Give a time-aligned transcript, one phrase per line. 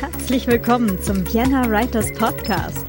[0.00, 2.86] herzlich willkommen zum Vienna Writers Podcast.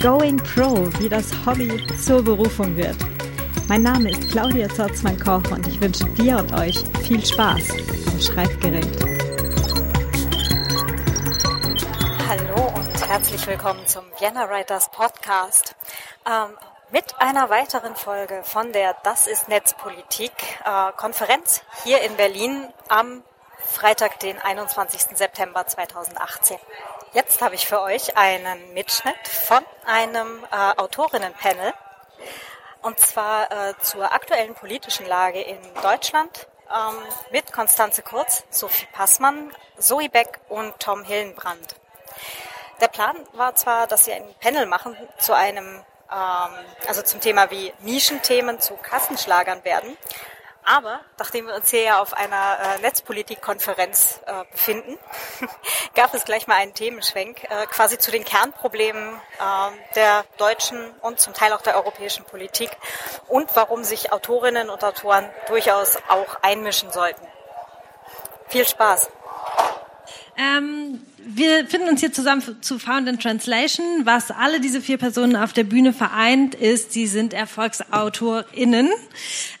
[0.00, 2.96] Going Pro, wie das Hobby zur Berufung wird.
[3.68, 7.68] Mein Name ist Claudia Zotzmann-Koch und ich wünsche dir und euch viel Spaß
[8.06, 8.88] am Schreibgerät.
[12.26, 15.76] Hallo und herzlich willkommen zum Vienna Writers Podcast.
[16.26, 16.56] Ähm,
[16.90, 20.32] mit einer weiteren Folge von der Das ist Netzpolitik
[20.64, 23.22] äh, Konferenz hier in Berlin am
[23.68, 25.16] Freitag, den 21.
[25.16, 26.58] September 2018.
[27.12, 31.74] Jetzt habe ich für euch einen Mitschnitt von einem äh, Autorinnenpanel
[32.82, 36.96] und zwar äh, zur aktuellen politischen Lage in Deutschland ähm,
[37.30, 41.76] mit Konstanze Kurz, Sophie Passmann, Zoe Beck und Tom Hillenbrand.
[42.80, 47.50] Der Plan war zwar, dass sie ein Panel machen zu einem, ähm, also zum Thema
[47.50, 49.96] wie Nischenthemen zu Kassenschlagern werden.
[50.70, 54.98] Aber nachdem wir uns hier ja auf einer äh, Netzpolitikkonferenz äh, befinden,
[55.94, 61.20] gab es gleich mal einen Themenschwenk äh, quasi zu den Kernproblemen äh, der deutschen und
[61.20, 62.68] zum Teil auch der europäischen Politik
[63.28, 67.26] und warum sich Autorinnen und Autoren durchaus auch einmischen sollten.
[68.48, 69.10] Viel Spaß!
[70.38, 71.00] Ähm,
[71.30, 73.84] wir finden uns hier zusammen zu Found in Translation.
[74.04, 78.88] Was alle diese vier Personen auf der Bühne vereint, ist, sie sind ErfolgsautorInnen.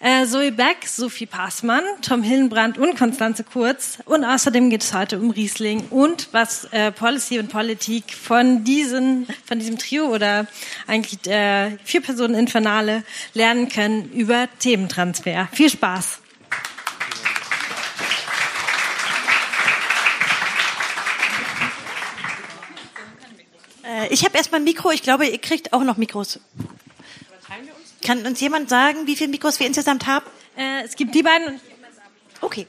[0.00, 3.98] Äh, Zoe Beck, Sophie Passmann, Tom Hillenbrand und Konstanze Kurz.
[4.06, 9.26] Und außerdem geht es heute um Riesling und was äh, Policy und Politik von diesen,
[9.44, 10.46] von diesem Trio oder
[10.86, 13.02] eigentlich äh, vier Personen Infernale
[13.34, 15.48] lernen können über Thementransfer.
[15.52, 16.20] Viel Spaß!
[24.10, 24.90] Ich habe erstmal ein Mikro.
[24.90, 26.40] Ich glaube, ihr kriegt auch noch Mikros.
[28.04, 30.26] Kann uns jemand sagen, wie viele Mikros wir insgesamt haben?
[30.56, 31.60] Äh, es gibt die beiden.
[32.40, 32.66] Okay.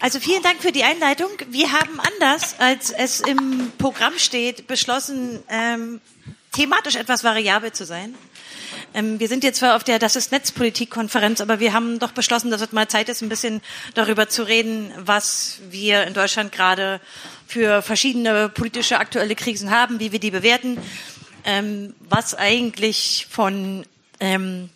[0.00, 1.28] Also vielen Dank für die Einleitung.
[1.48, 6.00] Wir haben anders, als es im Programm steht, beschlossen, ähm,
[6.52, 8.14] thematisch etwas variabel zu sein.
[8.94, 12.50] Ähm, wir sind jetzt zwar auf der Das ist Netzpolitik-Konferenz, aber wir haben doch beschlossen,
[12.50, 13.62] dass es mal Zeit ist, ein bisschen
[13.94, 17.00] darüber zu reden, was wir in Deutschland gerade
[17.46, 20.78] für verschiedene politische aktuelle Krisen haben, wie wir die bewerten,
[21.44, 23.84] ähm, was eigentlich von
[24.20, 24.70] ähm,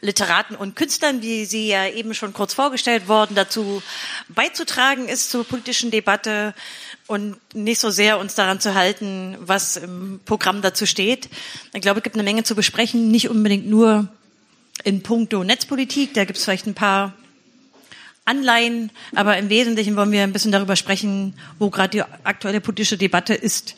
[0.00, 3.82] Literaten und Künstlern, wie sie ja eben schon kurz vorgestellt worden, dazu
[4.28, 6.54] beizutragen ist zur politischen Debatte
[7.08, 11.28] und nicht so sehr uns daran zu halten, was im Programm dazu steht.
[11.74, 14.08] Ich glaube, es gibt eine Menge zu besprechen, nicht unbedingt nur
[14.84, 17.12] in puncto Netzpolitik, da gibt es vielleicht ein paar
[18.28, 22.98] Anleihen, aber im Wesentlichen wollen wir ein bisschen darüber sprechen, wo gerade die aktuelle politische
[22.98, 23.74] Debatte ist.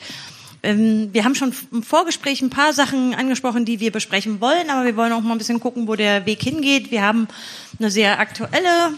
[0.63, 4.85] Ähm, wir haben schon im Vorgespräch ein paar Sachen angesprochen, die wir besprechen wollen, aber
[4.85, 6.91] wir wollen auch mal ein bisschen gucken, wo der Weg hingeht.
[6.91, 7.29] Wir haben
[7.79, 8.95] eine sehr aktuelle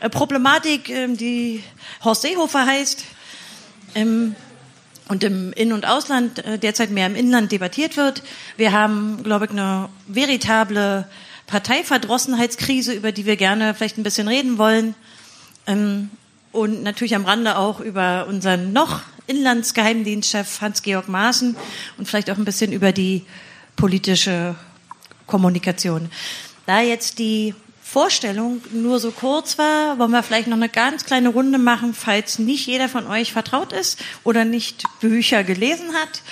[0.00, 1.62] äh, Problematik, ähm, die
[2.02, 3.04] Horst Seehofer heißt
[3.94, 4.34] ähm,
[5.08, 8.22] und im In- und Ausland äh, derzeit mehr im Inland debattiert wird.
[8.56, 11.06] Wir haben, glaube ich, eine veritable
[11.46, 14.94] Parteiverdrossenheitskrise, über die wir gerne vielleicht ein bisschen reden wollen.
[15.66, 16.10] Ähm,
[16.52, 21.56] und natürlich am Rande auch über unseren noch Inlandsgeheimdienstchef Hans-Georg Maaßen
[21.96, 23.24] und vielleicht auch ein bisschen über die
[23.76, 24.54] politische
[25.26, 26.10] Kommunikation.
[26.66, 31.28] Da jetzt die Vorstellung nur so kurz war, wollen wir vielleicht noch eine ganz kleine
[31.28, 36.22] Runde machen, falls nicht jeder von euch vertraut ist oder nicht Bücher gelesen hat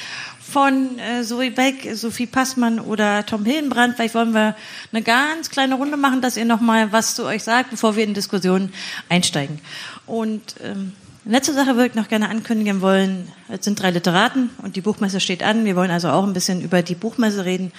[0.51, 3.97] von äh, Zoe Beck, Sophie Passmann oder Tom Hillenbrand.
[3.97, 4.57] Vielleicht wollen wir
[4.93, 8.05] eine ganz kleine Runde machen, dass ihr noch mal was zu euch sagt, bevor wir
[8.05, 8.73] in Diskussionen
[9.09, 9.61] einsteigen.
[10.07, 10.93] Und ähm,
[11.25, 13.29] letzte Sache würde ich noch gerne ankündigen wollen.
[13.49, 15.65] Es sind drei Literaten und die Buchmesse steht an.
[15.65, 17.71] Wir wollen also auch ein bisschen über die Buchmesse reden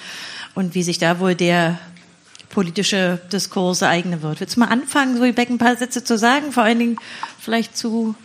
[0.55, 1.77] und wie sich da wohl der
[2.49, 4.39] politische Diskurs ereignen wird.
[4.39, 6.51] Willst du mal anfangen, Zoe Beck ein paar Sätze zu sagen?
[6.53, 6.97] Vor allen Dingen
[7.39, 8.15] vielleicht zu,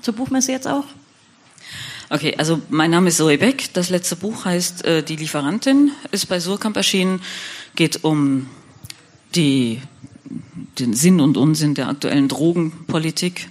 [0.00, 0.84] zur Buchmesse jetzt auch?
[2.08, 3.72] Okay, also mein Name ist Zoe Beck.
[3.72, 7.20] Das letzte Buch heißt äh, Die Lieferantin, ist bei Surkamp erschienen,
[7.74, 8.48] geht um
[9.34, 9.82] die,
[10.78, 13.48] den Sinn und Unsinn der aktuellen Drogenpolitik.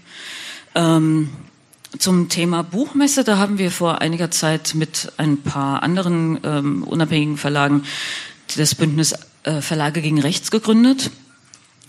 [0.74, 1.32] Ähm,
[2.00, 7.38] zum Thema Buchmesse, da haben wir vor einiger Zeit mit ein paar anderen ähm, unabhängigen
[7.38, 7.84] Verlagen
[8.56, 11.12] das Bündnis äh, Verlage gegen Rechts gegründet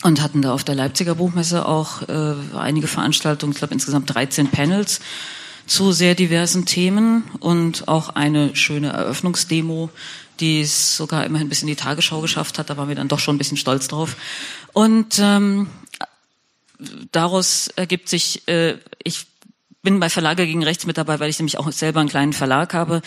[0.03, 4.49] und hatten da auf der Leipziger Buchmesse auch äh, einige Veranstaltungen, ich glaube insgesamt 13
[4.49, 5.01] Panels
[5.67, 9.91] zu sehr diversen Themen und auch eine schöne Eröffnungsdemo,
[10.41, 12.71] die es sogar immerhin bis in die Tagesschau geschafft hat.
[12.71, 14.17] Da waren wir dann doch schon ein bisschen stolz drauf.
[14.73, 15.69] Und ähm,
[17.13, 19.27] daraus ergibt sich, äh, ich
[19.83, 22.75] bin bei Verlage gegen Rechts mit dabei, weil ich nämlich auch selber einen kleinen Verlag
[22.75, 23.03] habe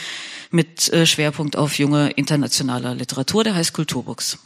[0.49, 4.39] mit äh, Schwerpunkt auf junge internationale Literatur, der heißt Kulturbooks.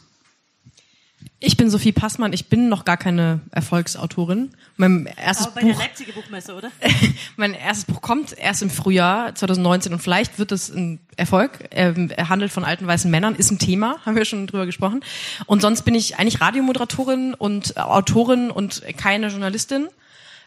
[1.40, 2.32] Ich bin Sophie Passmann.
[2.32, 4.50] Ich bin noch gar keine Erfolgsautorin.
[4.76, 6.70] Mein erstes Aber bei Buch, der Leipziger Buchmesse, oder?
[7.36, 11.68] mein erstes Buch kommt erst im Frühjahr 2019 und vielleicht wird es ein Erfolg.
[11.70, 15.04] Ähm, Er handelt von alten weißen Männern, ist ein Thema, haben wir schon drüber gesprochen.
[15.46, 19.88] Und sonst bin ich eigentlich Radiomoderatorin und Autorin und keine Journalistin.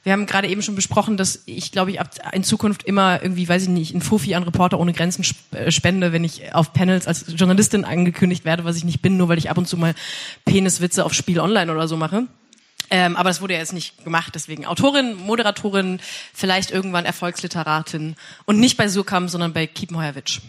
[0.03, 3.47] Wir haben gerade eben schon besprochen, dass ich, glaube ich, ab in Zukunft immer irgendwie,
[3.47, 7.07] weiß ich nicht, ein Fuffi an Reporter ohne Grenzen äh, spende, wenn ich auf Panels
[7.07, 9.95] als Journalistin angekündigt werde, was ich nicht bin, nur weil ich ab und zu mal
[10.45, 12.27] Peniswitze auf Spiel Online oder so mache.
[12.89, 15.99] Ähm, aber das wurde ja jetzt nicht gemacht, deswegen Autorin, Moderatorin,
[16.33, 18.15] vielleicht irgendwann Erfolgsliteratin
[18.45, 20.39] und nicht bei Surkamp, sondern bei Kiepenheuerwitsch.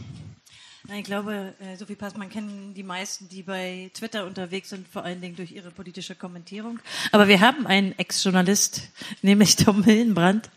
[0.97, 5.21] Ich glaube, äh, Sophie Passmann kennen die meisten, die bei Twitter unterwegs sind, vor allen
[5.21, 6.81] Dingen durch ihre politische Kommentierung.
[7.13, 8.81] Aber wir haben einen Ex-Journalist,
[9.21, 10.49] nämlich Tom Hillenbrand.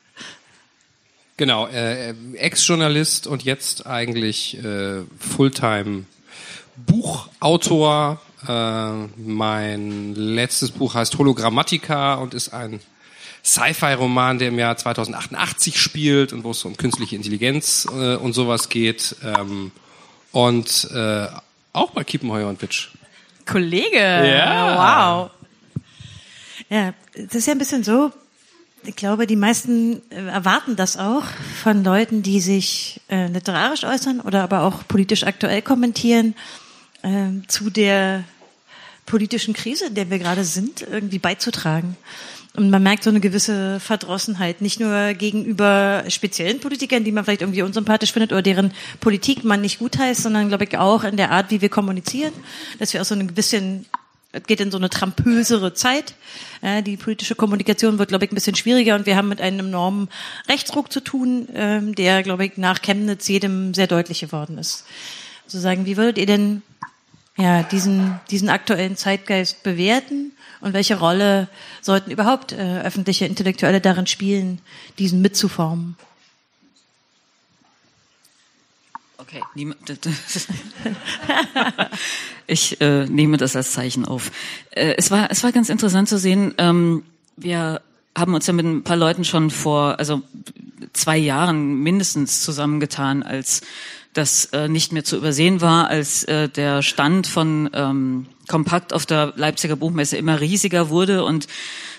[1.36, 6.06] Genau, äh, Ex-Journalist und jetzt eigentlich äh, Fulltime
[6.78, 8.22] Buchautor.
[8.48, 12.80] Äh, mein letztes Buch heißt Hologrammatica und ist ein
[13.44, 18.70] Sci-Fi-Roman, der im Jahr 2088 spielt und wo es um künstliche Intelligenz äh, und sowas
[18.70, 19.18] geht.
[19.26, 19.72] Ähm,
[20.32, 21.28] und äh,
[21.74, 22.90] auch bei Kiepenheuer und Witsch.
[23.46, 23.98] Kollege!
[23.98, 25.26] Ja.
[25.26, 25.32] Wow!
[26.70, 28.12] Ja, das ist ja ein bisschen so.
[28.84, 31.26] Ich glaube, die meisten äh, erwarten das auch
[31.62, 36.34] von Leuten, die sich äh, literarisch äußern oder aber auch politisch aktuell kommentieren,
[37.04, 38.24] äh, zu der
[39.06, 41.98] politischen Krise, in der wir gerade sind, irgendwie beizutragen.
[42.54, 47.42] Und man merkt so eine gewisse Verdrossenheit, nicht nur gegenüber speziellen Politikern, die man vielleicht
[47.42, 51.16] irgendwie unsympathisch findet oder deren Politik man nicht gut heißt, sondern glaube ich auch in
[51.16, 52.34] der Art, wie wir kommunizieren,
[52.78, 53.86] dass wir auch so ein bisschen
[54.34, 56.16] es geht in so eine trampösere Zeit.
[56.62, 59.68] Äh, die politische Kommunikation wird, glaube ich, ein bisschen schwieriger und wir haben mit einem
[59.68, 60.10] enormen
[60.48, 64.86] Rechtsruck zu tun, ähm, der, glaube ich, nach Chemnitz jedem sehr deutlich geworden ist.
[65.48, 66.62] Sozusagen, wie würdet ihr denn
[67.38, 71.48] ja, diesen, diesen aktuellen Zeitgeist bewerten und welche Rolle
[71.82, 74.60] sollten überhaupt äh, öffentliche Intellektuelle darin spielen,
[75.00, 75.96] diesen mitzuformen?
[79.18, 79.42] Okay,
[82.48, 84.32] ich äh, nehme das als Zeichen auf.
[84.72, 86.54] Äh, es war es war ganz interessant zu sehen.
[86.58, 87.04] Ähm,
[87.38, 87.82] wir
[88.18, 90.22] haben uns ja mit ein paar Leuten schon vor also
[90.94, 93.62] zwei Jahren mindestens zusammengetan, als
[94.14, 99.06] das äh, nicht mehr zu übersehen war, als äh, der Stand von ähm, Kompakt auf
[99.06, 101.48] der Leipziger Buchmesse immer riesiger wurde und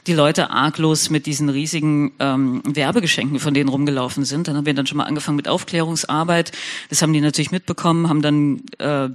[0.07, 4.49] die Leute arglos mit diesen riesigen ähm, Werbegeschenken von denen rumgelaufen sind.
[4.49, 6.53] Dann haben wir dann schon mal angefangen mit Aufklärungsarbeit.
[6.91, 9.09] Das haben die natürlich mitbekommen, haben dann äh,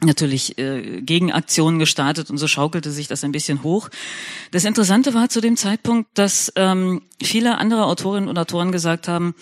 [0.00, 3.88] natürlich äh, Gegenaktionen gestartet und so schaukelte sich das ein bisschen hoch.
[4.50, 9.34] Das Interessante war zu dem Zeitpunkt, dass ähm, viele andere Autorinnen und Autoren gesagt haben,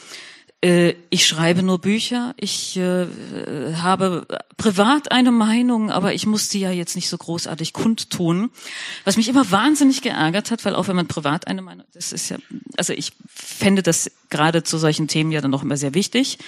[0.62, 3.06] ich schreibe nur Bücher, ich äh,
[3.76, 4.26] habe
[4.56, 8.50] privat eine Meinung, aber ich muss die ja jetzt nicht so großartig kundtun.
[9.04, 12.30] Was mich immer wahnsinnig geärgert hat, weil auch wenn man privat eine Meinung, das ist
[12.30, 12.38] ja,
[12.78, 16.38] also ich fände das gerade zu solchen Themen ja dann noch immer sehr wichtig.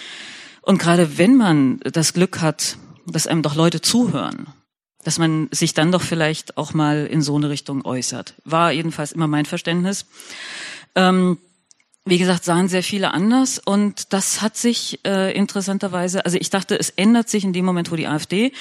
[0.63, 4.47] Und gerade wenn man das Glück hat, dass einem doch Leute zuhören,
[5.05, 8.35] dass man sich dann doch vielleicht auch mal in so eine Richtung äußert.
[8.45, 10.07] War jedenfalls immer mein Verständnis.
[10.95, 11.39] Ähm,
[12.09, 16.79] wie gesagt, sahen sehr viele anders und das hat sich äh, interessanterweise, also ich dachte,
[16.79, 18.53] es ändert sich in dem Moment, wo die AfD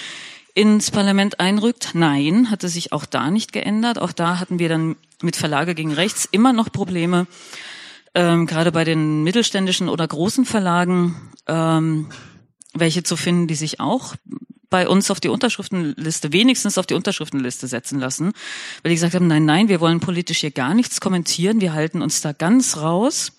[0.53, 1.91] ins Parlament einrückt.
[1.93, 3.99] Nein, hatte sich auch da nicht geändert.
[3.99, 7.27] Auch da hatten wir dann mit Verlage gegen rechts immer noch Probleme,
[8.15, 11.15] ähm, gerade bei den mittelständischen oder großen Verlagen,
[11.47, 12.09] ähm,
[12.73, 14.15] welche zu finden, die sich auch
[14.69, 18.33] bei uns auf die Unterschriftenliste, wenigstens auf die Unterschriftenliste setzen lassen,
[18.83, 22.01] weil die gesagt haben, nein, nein, wir wollen politisch hier gar nichts kommentieren, wir halten
[22.01, 23.31] uns da ganz raus.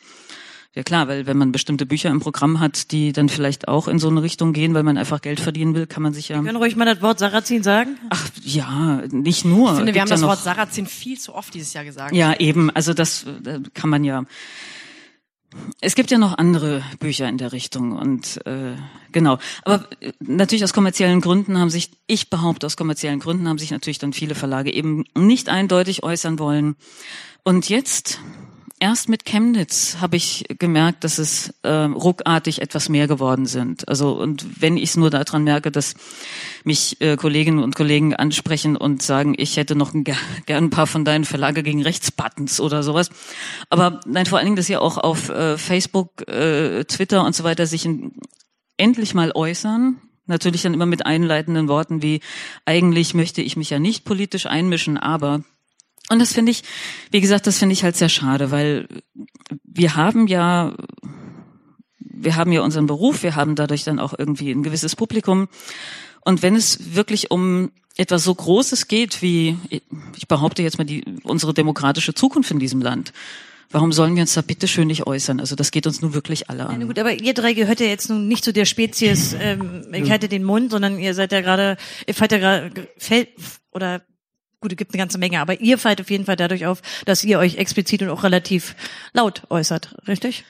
[0.75, 3.99] Ja klar, weil wenn man bestimmte Bücher im Programm hat, die dann vielleicht auch in
[3.99, 6.41] so eine Richtung gehen, weil man einfach Geld verdienen will, kann man sich ja.
[6.41, 7.99] Können ruhig mal das Wort Sarrazin sagen?
[8.11, 9.71] Ach ja, nicht nur.
[9.71, 12.15] Ich finde, wir Gibt haben ja das Wort Sarrazin viel zu oft dieses Jahr gesagt.
[12.15, 12.71] Ja, eben.
[12.71, 14.25] Also das äh, kann man ja.
[15.81, 18.75] Es gibt ja noch andere Bücher in der Richtung und äh,
[19.13, 19.39] genau.
[19.65, 23.71] Aber äh, natürlich aus kommerziellen Gründen haben sich, ich behaupte aus kommerziellen Gründen haben sich
[23.71, 26.77] natürlich dann viele Verlage eben nicht eindeutig äußern wollen.
[27.45, 28.21] Und jetzt
[28.81, 33.89] erst mit Chemnitz habe ich gemerkt, dass es äh, ruckartig etwas mehr geworden sind.
[33.89, 35.95] Also und wenn ich es nur daran merke, dass
[36.65, 40.05] mich äh, Kolleginnen und Kollegen ansprechen und sagen, ich hätte noch ein,
[40.47, 43.11] gern ein paar von deinen Verlage gegen Rechtsbuttons oder sowas.
[43.71, 47.45] Aber nein, vor allen Dingen, dass sie auch auf äh, Facebook, äh, Twitter und so
[47.45, 48.13] weiter sich in,
[48.77, 50.01] endlich mal äußern.
[50.27, 52.21] Natürlich dann immer mit einleitenden Worten wie,
[52.67, 55.43] eigentlich möchte ich mich ja nicht politisch einmischen, aber
[56.11, 56.63] und das finde ich,
[57.11, 58.89] wie gesagt, das finde ich halt sehr schade, weil
[59.65, 60.75] wir haben ja,
[62.01, 65.49] wir haben ja unseren Beruf, wir haben dadurch dann auch irgendwie ein gewisses Publikum.
[66.25, 69.57] Und wenn es wirklich um etwas so Großes geht wie,
[70.17, 73.13] ich behaupte jetzt mal, die, unsere demokratische Zukunft in diesem Land,
[73.71, 75.41] warum sollen wir uns da bitte schön nicht äußern?
[75.41, 76.81] Also das geht uns nun wirklich alle an.
[76.81, 80.11] Ja, gut, aber ihr drei gehört ja jetzt nun nicht zu der Spezies, ähm, ich
[80.11, 83.29] halte den Mund, sondern ihr seid ja gerade, ihr fallt ja gerade, fällt,
[83.73, 84.03] oder
[84.61, 87.25] gut, es gibt eine ganze Menge, aber ihr fallt auf jeden Fall dadurch auf, dass
[87.25, 88.75] ihr euch explizit und auch relativ
[89.13, 90.45] laut äußert, richtig?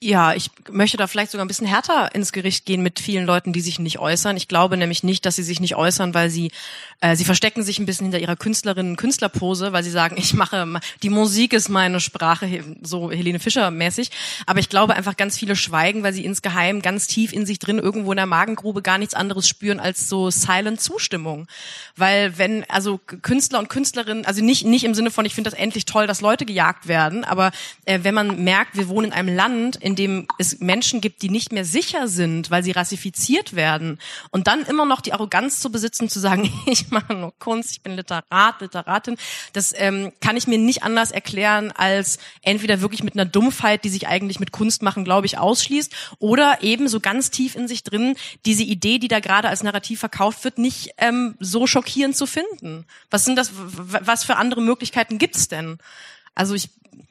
[0.00, 3.52] Ja, ich möchte da vielleicht sogar ein bisschen härter ins Gericht gehen mit vielen Leuten,
[3.52, 4.36] die sich nicht äußern.
[4.36, 6.52] Ich glaube nämlich nicht, dass sie sich nicht äußern, weil sie
[7.00, 10.80] äh, sie verstecken sich ein bisschen hinter ihrer Künstlerinnen Künstlerpose, weil sie sagen, ich mache
[11.02, 14.12] die Musik ist meine Sprache, so Helene Fischer mäßig.
[14.46, 17.78] Aber ich glaube einfach ganz viele schweigen, weil sie insgeheim ganz tief in sich drin
[17.80, 21.48] irgendwo in der Magengrube gar nichts anderes spüren als so silent Zustimmung.
[21.96, 25.58] Weil wenn also Künstler und Künstlerinnen, also nicht nicht im Sinne von, ich finde das
[25.58, 27.50] endlich toll, dass Leute gejagt werden, aber
[27.84, 31.30] äh, wenn man merkt, wir wohnen in einem Land in dem es Menschen gibt, die
[31.30, 33.98] nicht mehr sicher sind, weil sie rassifiziert werden
[34.30, 37.80] und dann immer noch die Arroganz zu besitzen, zu sagen, ich mache nur Kunst, ich
[37.80, 39.16] bin Literat, Literatin,
[39.54, 43.88] das ähm, kann ich mir nicht anders erklären als entweder wirklich mit einer Dumpfheit, die
[43.88, 47.82] sich eigentlich mit Kunst machen, glaube ich, ausschließt, oder eben so ganz tief in sich
[47.82, 48.14] drin
[48.44, 52.84] diese Idee, die da gerade als Narrativ verkauft wird, nicht ähm, so schockierend zu finden.
[53.10, 53.52] Was sind das?
[53.54, 55.78] Was für andere Möglichkeiten gibt's denn?
[56.34, 56.68] Also ich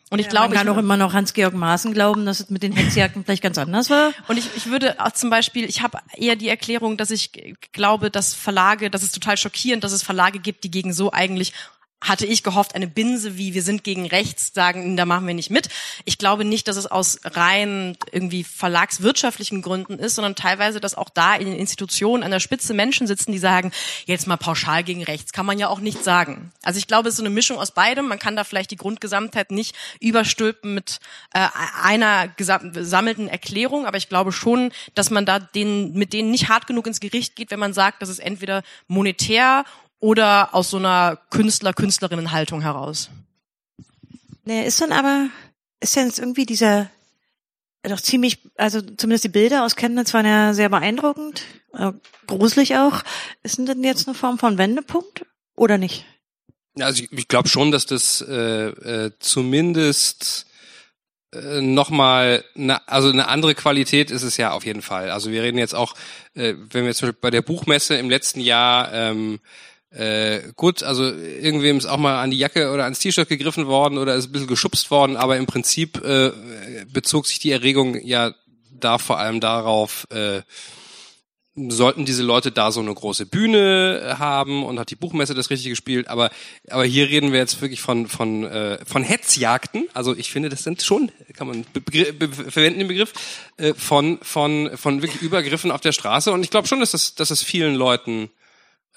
[0.10, 2.64] und ich ja, glaube, man kann auch immer noch Hans-Georg Maaßen glauben, dass es mit
[2.64, 4.14] den Hetzjagden vielleicht ganz anders war.
[4.30, 7.32] Und ich, ich würde auch zum Beispiel, ich habe eher die Erklärung, dass ich
[7.74, 11.54] glaube, dass Verlage, dass es total schockierend, dass es Verlage gibt, die gegen so eigentlich
[12.00, 15.50] hatte ich gehofft, eine Binse wie wir sind gegen rechts sagen, da machen wir nicht
[15.50, 15.70] mit.
[16.06, 21.10] Ich glaube nicht, dass es aus rein irgendwie verlagswirtschaftlichen Gründen ist, sondern teilweise, dass auch
[21.10, 23.72] da in den Institutionen an der Spitze Menschen sitzen, die sagen,
[24.06, 26.52] jetzt mal pauschal gegen rechts kann man ja auch nicht sagen.
[26.64, 28.08] Also ich glaube, es ist so eine Mischung aus beidem.
[28.08, 31.00] Man kann da vielleicht die Grundgesamtheit nicht überstülpen mit
[31.34, 31.48] äh,
[31.82, 36.68] einer gesammelten Erklärung, aber ich glaube schon, dass man da den, mit denen nicht hart
[36.68, 39.66] genug ins Gericht geht, wenn man sagt, dass es entweder monetär
[40.00, 43.10] oder aus so einer Künstler-Künstlerinnen-Haltung heraus?
[44.46, 45.30] Nee, ist dann aber,
[45.80, 46.90] ist ja jetzt irgendwie dieser,
[47.84, 51.92] doch ziemlich, also zumindest die Bilder aus Chemnitz waren ja sehr beeindruckend, äh,
[52.28, 53.04] gruselig auch.
[53.44, 55.26] Ist denn jetzt eine Form von Wendepunkt
[55.56, 56.06] oder nicht?
[56.80, 60.46] Also ich, ich glaube schon, dass das äh, äh, zumindest
[61.34, 65.12] äh, nochmal, eine, also eine andere Qualität ist es ja auf jeden Fall.
[65.12, 65.96] Also wir reden jetzt auch,
[66.36, 69.40] äh, wenn wir zum Beispiel bei der Buchmesse im letzten Jahr ähm,
[69.92, 73.98] äh, gut, also irgendwem ist auch mal an die Jacke oder ans T-Shirt gegriffen worden
[73.98, 76.32] oder ist ein bisschen geschubst worden, aber im Prinzip äh,
[76.92, 78.34] bezog sich die Erregung ja
[78.72, 80.42] da vor allem darauf, äh,
[81.56, 85.70] sollten diese Leute da so eine große Bühne haben und hat die Buchmesse das richtig
[85.70, 86.30] gespielt, aber
[86.70, 90.64] aber hier reden wir jetzt wirklich von von äh, von Hetzjagden, also ich finde, das
[90.64, 91.66] sind schon kann man
[92.04, 93.14] verwenden den Begriff
[93.58, 96.32] äh, von von von wirklich Übergriffen auf der Straße.
[96.32, 98.30] Und ich glaube schon, dass das dass es vielen Leuten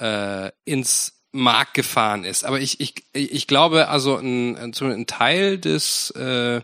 [0.00, 2.44] äh, ins Markt gefahren ist.
[2.44, 6.60] Aber ich, ich, ich glaube, also ein, ein Teil des äh,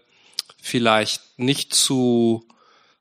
[0.60, 2.46] vielleicht nicht zu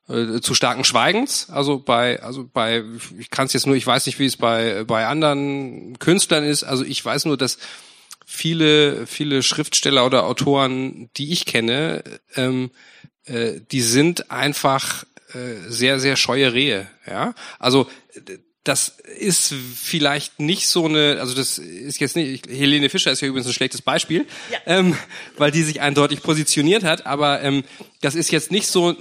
[0.08, 2.84] äh, zu starken Schweigens, also bei, also bei,
[3.18, 6.62] ich kann es jetzt nur, ich weiß nicht, wie es bei bei anderen Künstlern ist.
[6.62, 7.58] Also ich weiß nur, dass
[8.24, 12.04] viele viele Schriftsteller oder Autoren, die ich kenne,
[12.36, 12.70] ähm,
[13.24, 16.88] äh, die sind einfach äh, sehr sehr scheue Rehe.
[17.08, 17.88] Ja, also
[18.66, 23.28] das ist vielleicht nicht so eine, also das ist jetzt nicht, Helene Fischer ist ja
[23.28, 24.58] übrigens ein schlechtes Beispiel, ja.
[24.66, 24.96] ähm,
[25.38, 27.62] weil die sich eindeutig positioniert hat, aber ähm,
[28.00, 28.96] das ist jetzt nicht so,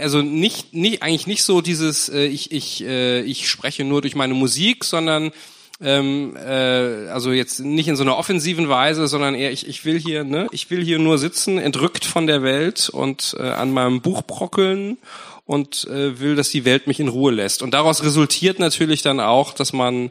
[0.00, 4.14] also nicht, nicht eigentlich nicht so dieses, äh, ich, ich, äh, ich spreche nur durch
[4.14, 5.32] meine Musik, sondern
[5.80, 9.98] ähm, äh, also jetzt nicht in so einer offensiven Weise, sondern eher ich, ich will
[9.98, 14.02] hier, ne, ich will hier nur sitzen, entrückt von der Welt und äh, an meinem
[14.02, 14.98] Buch brockeln
[15.46, 17.62] und äh, will, dass die Welt mich in Ruhe lässt.
[17.62, 20.10] Und daraus resultiert natürlich dann auch, dass man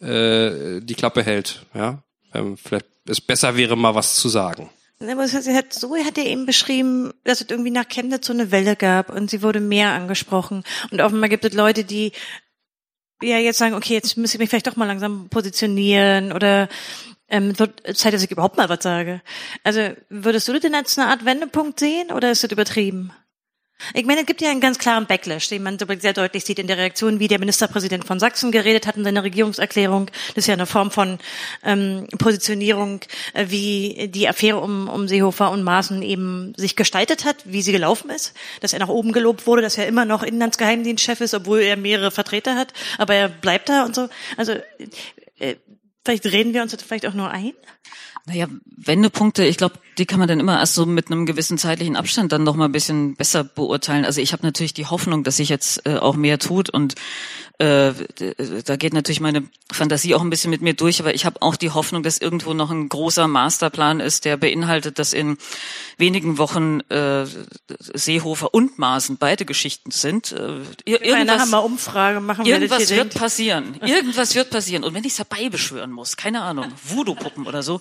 [0.00, 1.66] äh, die Klappe hält.
[1.74, 2.02] Ja,
[2.32, 4.70] ähm, vielleicht es besser wäre, mal was zu sagen.
[5.00, 8.50] Aber sie hat, so hat er eben beschrieben, dass es irgendwie nach Chemnitz so eine
[8.50, 10.64] Welle gab und sie wurde mehr angesprochen.
[10.90, 12.12] Und offenbar gibt es Leute, die
[13.22, 16.68] ja jetzt sagen, okay, jetzt müsste ich mich vielleicht doch mal langsam positionieren oder
[17.28, 19.20] ähm, wird Zeit, dass ich überhaupt mal was sage.
[19.64, 23.12] Also würdest du das denn als eine Art Wendepunkt sehen oder ist das übertrieben?
[23.92, 26.66] Ich meine, es gibt ja einen ganz klaren Backlash, den man sehr deutlich sieht in
[26.66, 30.10] der Reaktion, wie der Ministerpräsident von Sachsen geredet hat in seiner Regierungserklärung.
[30.34, 31.18] Das ist ja eine Form von
[31.62, 33.00] ähm, Positionierung,
[33.34, 37.72] äh, wie die Affäre um, um Seehofer und Maaßen eben sich gestaltet hat, wie sie
[37.72, 38.34] gelaufen ist.
[38.60, 42.10] Dass er nach oben gelobt wurde, dass er immer noch Inlandsgeheimdienstchef ist, obwohl er mehrere
[42.10, 44.08] Vertreter hat, aber er bleibt da und so.
[44.38, 44.52] Also
[45.38, 45.56] äh,
[46.06, 47.52] vielleicht reden wir uns das vielleicht auch nur ein.
[48.24, 51.94] Naja, Wendepunkte, ich glaube, die kann man dann immer erst so mit einem gewissen zeitlichen
[51.94, 54.04] Abstand dann noch mal ein bisschen besser beurteilen.
[54.04, 56.96] Also ich habe natürlich die Hoffnung, dass sich jetzt äh, auch mehr tut und
[57.58, 57.92] äh,
[58.64, 61.56] da geht natürlich meine Fantasie auch ein bisschen mit mir durch, aber ich habe auch
[61.56, 65.38] die Hoffnung, dass irgendwo noch ein großer Masterplan ist, der beinhaltet, dass in
[65.96, 67.24] wenigen Wochen äh,
[67.94, 70.32] Seehofer und Maaßen beide Geschichten sind.
[70.32, 73.14] Äh, irgendwas, Hammer Umfrage machen wir Irgendwas wird denkt.
[73.14, 73.78] passieren.
[73.80, 74.84] Irgendwas wird passieren.
[74.84, 77.80] Und wenn ich es herbeibeschwören muss, keine Ahnung, Voodoo-Puppen oder so.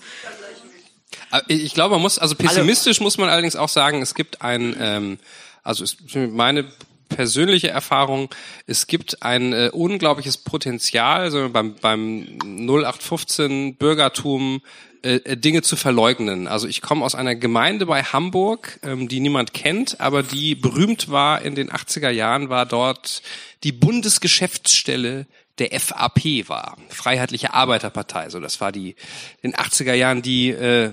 [1.48, 5.20] Ich glaube, man muss, also pessimistisch muss man allerdings auch sagen, es gibt ein, ähm,
[5.64, 6.66] also es, meine
[7.10, 8.30] persönliche Erfahrung,
[8.68, 14.62] es gibt ein äh, unglaubliches Potenzial also beim, beim 0815 Bürgertum
[15.06, 16.48] äh, äh, Dinge zu verleugnen.
[16.48, 21.12] Also ich komme aus einer Gemeinde bei Hamburg, ähm, die niemand kennt, aber die berühmt
[21.12, 23.22] war in den 80er Jahren, war dort
[23.64, 25.28] die Bundesgeschäftsstelle
[25.60, 28.30] der FAP war, Freiheitliche Arbeiterpartei.
[28.30, 28.96] So, das war die
[29.42, 30.92] in den 80er Jahren die äh,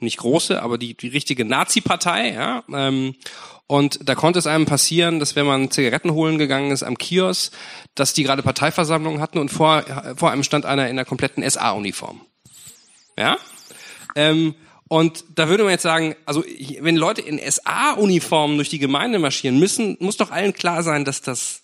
[0.00, 2.32] nicht große, aber die die richtige Nazi-Partei.
[2.32, 2.64] Ja?
[2.72, 3.14] Ähm,
[3.66, 7.52] und da konnte es einem passieren, dass wenn man Zigaretten holen gegangen ist am Kiosk,
[7.94, 9.84] dass die gerade Parteiversammlung hatten und vor,
[10.16, 12.20] vor einem stand einer in der kompletten SA-Uniform.
[13.18, 13.38] Ja?
[14.14, 14.54] Ähm,
[14.88, 16.44] und da würde man jetzt sagen, also
[16.80, 21.22] wenn Leute in SA-Uniformen durch die Gemeinde marschieren müssen, muss doch allen klar sein, dass
[21.22, 21.61] das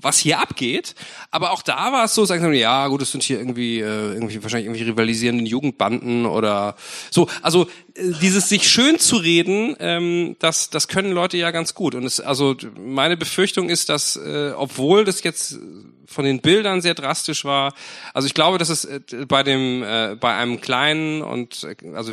[0.00, 0.94] was hier abgeht.
[1.30, 4.14] Aber auch da war es so, sagen sie, ja, gut, es sind hier irgendwie, äh,
[4.14, 6.76] irgendwie wahrscheinlich irgendwie rivalisierenden Jugendbanden oder
[7.10, 7.28] so.
[7.42, 11.94] Also äh, dieses sich schön zu reden, ähm, das, das können Leute ja ganz gut.
[11.94, 15.58] Und es, also meine Befürchtung ist, dass, äh, obwohl das jetzt
[16.06, 17.74] von den Bildern sehr drastisch war,
[18.14, 22.12] also ich glaube, dass es äh, bei dem, äh, bei einem kleinen und äh, also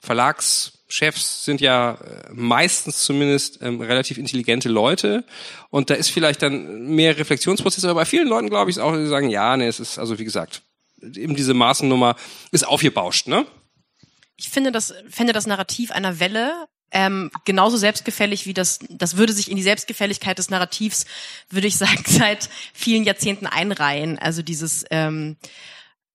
[0.00, 5.24] Verlags Chefs sind ja äh, meistens zumindest ähm, relativ intelligente Leute
[5.70, 9.06] und da ist vielleicht dann mehr Reflexionsprozess, aber bei vielen Leuten glaube ich auch, die
[9.06, 10.62] sagen, ja, nee, es ist, also wie gesagt,
[11.00, 12.16] eben diese Maßennummer
[12.50, 13.46] ist aufgebauscht, ne?
[14.36, 19.32] Ich finde das, finde das Narrativ einer Welle ähm, genauso selbstgefällig wie das, das würde
[19.32, 21.06] sich in die Selbstgefälligkeit des Narrativs,
[21.48, 24.18] würde ich sagen, seit vielen Jahrzehnten einreihen.
[24.18, 25.38] Also dieses, ähm,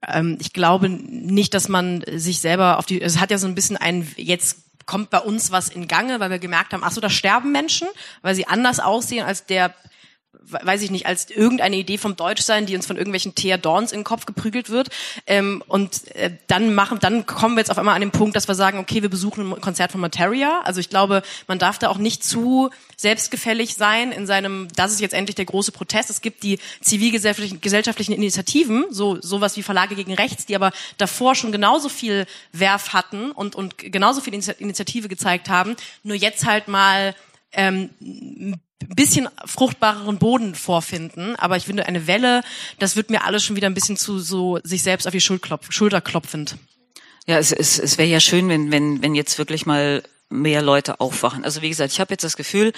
[0.08, 3.56] ähm, ich glaube nicht, dass man sich selber auf die, es hat ja so ein
[3.56, 7.00] bisschen ein, jetzt kommt bei uns was in Gange, weil wir gemerkt haben, ach so,
[7.00, 7.88] da sterben Menschen,
[8.24, 9.76] weil sie anders aussehen als der
[10.50, 14.00] weiß ich nicht, als irgendeine Idee vom Deutschsein, die uns von irgendwelchen Thea Dorns in
[14.00, 14.90] den Kopf geprügelt wird.
[15.26, 18.48] Ähm, und äh, dann machen, dann kommen wir jetzt auf einmal an den Punkt, dass
[18.48, 20.62] wir sagen, okay, wir besuchen ein Konzert von Materia.
[20.64, 25.02] Also ich glaube, man darf da auch nicht zu selbstgefällig sein in seinem, das ist
[25.02, 26.10] jetzt endlich der große Protest.
[26.10, 31.36] Es gibt die zivilgesellschaftlichen gesellschaftlichen Initiativen, so sowas wie Verlage gegen Rechts, die aber davor
[31.36, 35.76] schon genauso viel Werf hatten und, und genauso viel Initiative gezeigt haben.
[36.04, 37.16] Nur jetzt halt mal
[37.52, 37.90] ähm,
[38.80, 41.36] bisschen fruchtbareren Boden vorfinden.
[41.36, 42.42] Aber ich finde, eine Welle,
[42.80, 46.02] das wird mir alles schon wieder ein bisschen zu so sich selbst auf die Schulter
[46.02, 46.58] klopfend.
[47.26, 51.00] Ja, es, es, es wäre ja schön, wenn, wenn, wenn jetzt wirklich mal mehr Leute
[51.00, 51.44] aufwachen.
[51.44, 52.74] Also wie gesagt, ich habe jetzt das Gefühl,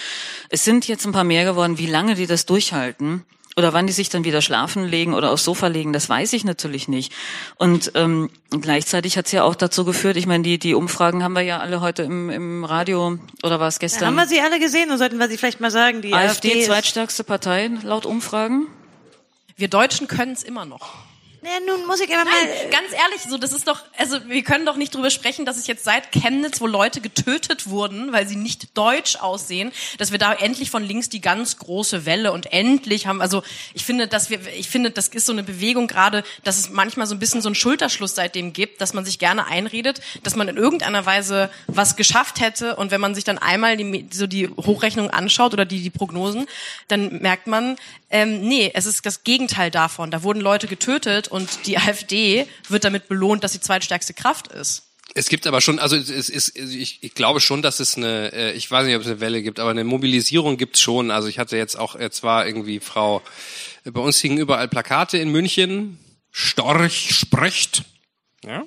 [0.49, 1.77] es sind jetzt ein paar mehr geworden.
[1.77, 3.25] Wie lange die das durchhalten,
[3.59, 6.45] oder wann die sich dann wieder schlafen legen oder aufs Sofa legen, das weiß ich
[6.45, 7.13] natürlich nicht.
[7.57, 11.33] Und ähm, gleichzeitig hat es ja auch dazu geführt, ich meine, die, die Umfragen haben
[11.33, 14.01] wir ja alle heute im, im Radio oder war es gestern?
[14.01, 16.01] Ja, haben wir sie alle gesehen und sollten wir sie vielleicht mal sagen?
[16.01, 18.67] Die AfD, AfD zweitstärkste Partei laut Umfragen.
[19.57, 21.08] Wir Deutschen können es immer noch.
[21.41, 22.31] Naja, nun muss ich aber mal.
[22.31, 25.57] Nein, ganz ehrlich, so das ist doch, also wir können doch nicht drüber sprechen, dass
[25.57, 30.19] es jetzt seit Chemnitz, wo Leute getötet wurden, weil sie nicht deutsch aussehen, dass wir
[30.19, 33.41] da endlich von links die ganz große Welle und endlich haben, also
[33.73, 37.07] ich finde, dass wir, ich finde, das ist so eine Bewegung gerade, dass es manchmal
[37.07, 40.49] so ein bisschen so einen Schulterschluss seitdem gibt, dass man sich gerne einredet, dass man
[40.49, 44.49] in irgendeiner Weise was geschafft hätte und wenn man sich dann einmal die, so die
[44.49, 46.47] Hochrechnung anschaut oder die, die Prognosen,
[46.89, 47.77] dann merkt man,
[48.11, 50.09] ähm, nee, es ist das Gegenteil davon.
[50.11, 54.83] Da wurden Leute getötet und die AfD wird damit belohnt, dass sie zweitstärkste Kraft ist.
[55.15, 58.51] Es gibt aber schon, also es ist, ich, ich glaube schon, dass es eine, äh,
[58.53, 61.09] ich weiß nicht, ob es eine Welle gibt, aber eine Mobilisierung gibt's schon.
[61.09, 63.21] Also ich hatte jetzt auch, jetzt war irgendwie Frau,
[63.85, 65.97] bei uns hingen überall Plakate in München,
[66.31, 67.83] Storch spricht,
[68.45, 68.63] ja.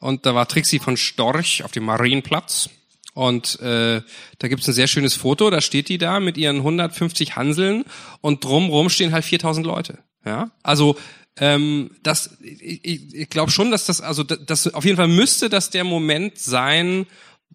[0.00, 2.70] Und da war Trixie von Storch auf dem Marienplatz.
[3.14, 4.00] Und äh,
[4.38, 7.84] da gibt's ein sehr schönes Foto, da steht die da mit ihren 150 Hanseln
[8.20, 9.98] und drumrum stehen halt 4000 Leute.
[10.24, 10.96] Ja, also
[11.40, 15.70] ähm, das, ich, ich glaube schon, dass das, also das auf jeden Fall müsste das
[15.70, 17.06] der Moment sein,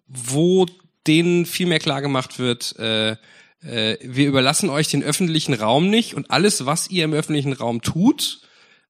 [0.06, 0.66] wo
[1.06, 3.16] denen viel mehr klar gemacht wird, äh,
[3.62, 7.82] äh, wir überlassen euch den öffentlichen Raum nicht und alles, was ihr im öffentlichen Raum
[7.82, 8.40] tut,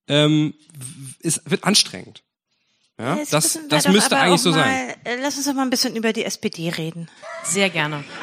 [0.09, 0.54] ähm,
[1.20, 2.22] ist, wird anstrengend.
[2.98, 4.94] Ja, das, das, das müsste eigentlich so mal, sein.
[5.04, 7.09] Äh, lass uns doch mal ein bisschen über die SPD reden.
[7.44, 8.04] Sehr gerne.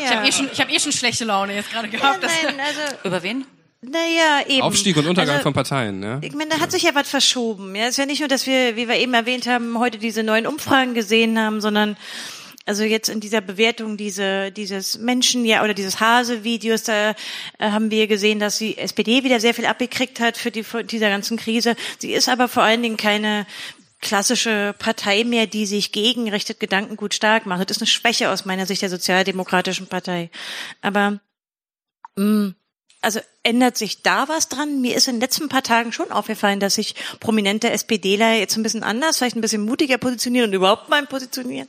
[0.00, 2.22] Ja, Ich habe eh, schon, ich hab eh schon schlechte Laune jetzt gerade gehabt.
[2.22, 3.44] Ja, nein, also, über wen?
[3.80, 4.62] Naja, eben.
[4.62, 6.18] Aufstieg und Untergang also, von Parteien, ja.
[6.22, 7.76] Ich meine, da hat sich ja was verschoben.
[7.76, 10.24] Ja, es ist ja nicht nur, dass wir, wie wir eben erwähnt haben, heute diese
[10.24, 11.96] neuen Umfragen gesehen haben, sondern
[12.68, 17.14] Also jetzt in dieser Bewertung diese, dieses Menschen, ja, oder dieses Hase-Videos, da äh,
[17.70, 21.08] haben wir gesehen, dass die SPD wieder sehr viel abgekriegt hat für die, für dieser
[21.08, 21.76] ganzen Krise.
[21.98, 23.46] Sie ist aber vor allen Dingen keine
[24.02, 27.70] klassische Partei mehr, die sich gegen rechtet Gedankengut stark macht.
[27.70, 30.30] Das ist eine Schwäche aus meiner Sicht der Sozialdemokratischen Partei.
[30.82, 31.20] Aber
[32.16, 32.54] mh, mm,
[33.00, 34.80] also ändert sich da was dran?
[34.80, 38.62] Mir ist in den letzten paar Tagen schon aufgefallen, dass sich prominente SPDler jetzt ein
[38.62, 41.68] bisschen anders, vielleicht ein bisschen mutiger positionieren und überhaupt mal positionieren.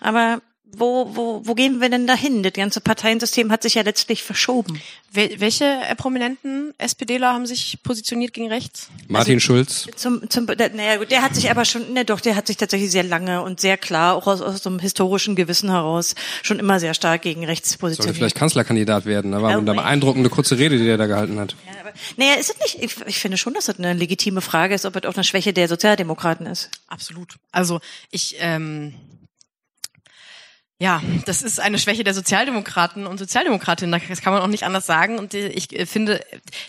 [0.00, 0.42] Aber
[0.78, 2.42] wo, wo, wo gehen wir denn dahin?
[2.42, 4.80] Das ganze Parteiensystem hat sich ja letztlich verschoben.
[5.12, 8.88] Wel welche äh, prominenten SPDler haben sich positioniert gegen rechts?
[9.08, 9.86] Martin also, Schulz.
[9.96, 12.90] Zum, zum, naja, gut, der hat sich aber schon, ne, doch, der hat sich tatsächlich
[12.90, 16.80] sehr lange und sehr klar, auch aus, aus so einem historischen Gewissen heraus, schon immer
[16.80, 18.06] sehr stark gegen rechts positioniert.
[18.06, 21.38] Sollte vielleicht Kanzlerkandidat werden, da war oh, eine beeindruckende kurze Rede, die er da gehalten
[21.38, 21.54] hat.
[21.66, 24.74] Ja, aber, naja, ist es nicht, ich, ich finde schon, dass das eine legitime Frage
[24.74, 26.70] ist, ob es auch eine Schwäche der Sozialdemokraten ist.
[26.88, 27.36] Absolut.
[27.52, 28.94] Also ich, ähm,
[30.84, 34.02] ja, das ist eine Schwäche der Sozialdemokraten und Sozialdemokratinnen.
[34.06, 35.18] Das kann man auch nicht anders sagen.
[35.18, 36.20] Und ich äh, finde,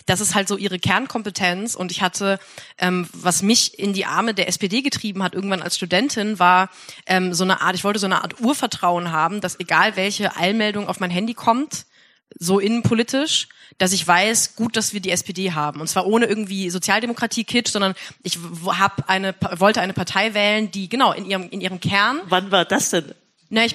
[0.06, 1.74] das ist halt so ihre Kernkompetenz.
[1.74, 2.38] Und ich hatte,
[2.78, 6.70] ähm, was mich in die Arme der SPD getrieben hat, irgendwann als Studentin, war
[7.04, 10.88] ähm, so eine Art, ich wollte so eine Art Urvertrauen haben, dass egal welche Eilmeldung
[10.88, 11.84] auf mein Handy kommt,
[12.38, 15.82] so innenpolitisch, dass ich weiß, gut, dass wir die SPD haben.
[15.82, 21.12] Und zwar ohne irgendwie Sozialdemokratie-Kitsch, sondern ich hab eine, wollte eine Partei wählen, die genau
[21.12, 22.22] in ihrem, in ihrem Kern.
[22.30, 23.14] Wann war das denn?
[23.48, 23.74] Na, ich.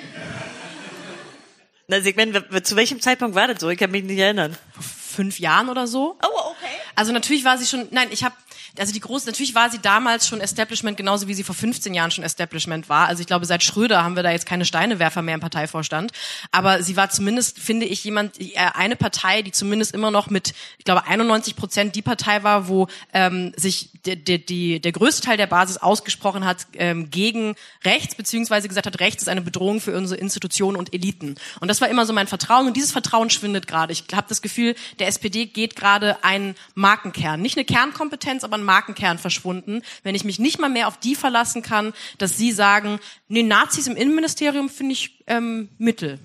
[1.88, 3.70] Na, meine, zu welchem Zeitpunkt war das so?
[3.70, 4.58] Ich kann mich nicht erinnern.
[4.74, 6.18] Vor fünf Jahren oder so.
[6.24, 6.71] Oh, okay.
[6.96, 8.36] Also natürlich war sie schon, nein, ich habe
[8.80, 12.12] also die große, natürlich war sie damals schon Establishment, genauso wie sie vor 15 Jahren
[12.12, 13.08] schon Establishment war.
[13.08, 16.12] Also ich glaube, seit Schröder haben wir da jetzt keine Steinewerfer mehr im Parteivorstand.
[16.52, 20.54] Aber sie war zumindest, finde ich, jemand, äh, eine Partei, die zumindest immer noch mit,
[20.78, 25.22] ich glaube, 91 Prozent die Partei war, wo ähm, sich der, der, die, der größte
[25.22, 29.82] Teil der Basis ausgesprochen hat ähm, gegen rechts, beziehungsweise gesagt hat, rechts ist eine Bedrohung
[29.82, 31.36] für unsere Institutionen und Eliten.
[31.60, 32.68] Und das war immer so mein Vertrauen.
[32.68, 33.92] Und dieses Vertrauen schwindet gerade.
[33.92, 37.42] Ich habe das Gefühl, der SPD geht gerade ein Markenkern.
[37.42, 41.16] Nicht eine Kernkompetenz, aber ein Markenkern verschwunden, wenn ich mich nicht mal mehr auf die
[41.16, 46.20] verlassen kann, dass sie sagen, nee, Nazis im Innenministerium finde ich ähm, Mittel.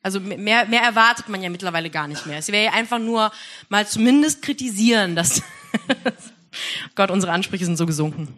[0.00, 2.38] Also mehr, mehr erwartet man ja mittlerweile gar nicht mehr.
[2.38, 3.32] Es wäre ja einfach nur
[3.68, 5.42] mal zumindest kritisieren, dass
[6.94, 8.28] Gott, unsere Ansprüche sind so gesunken.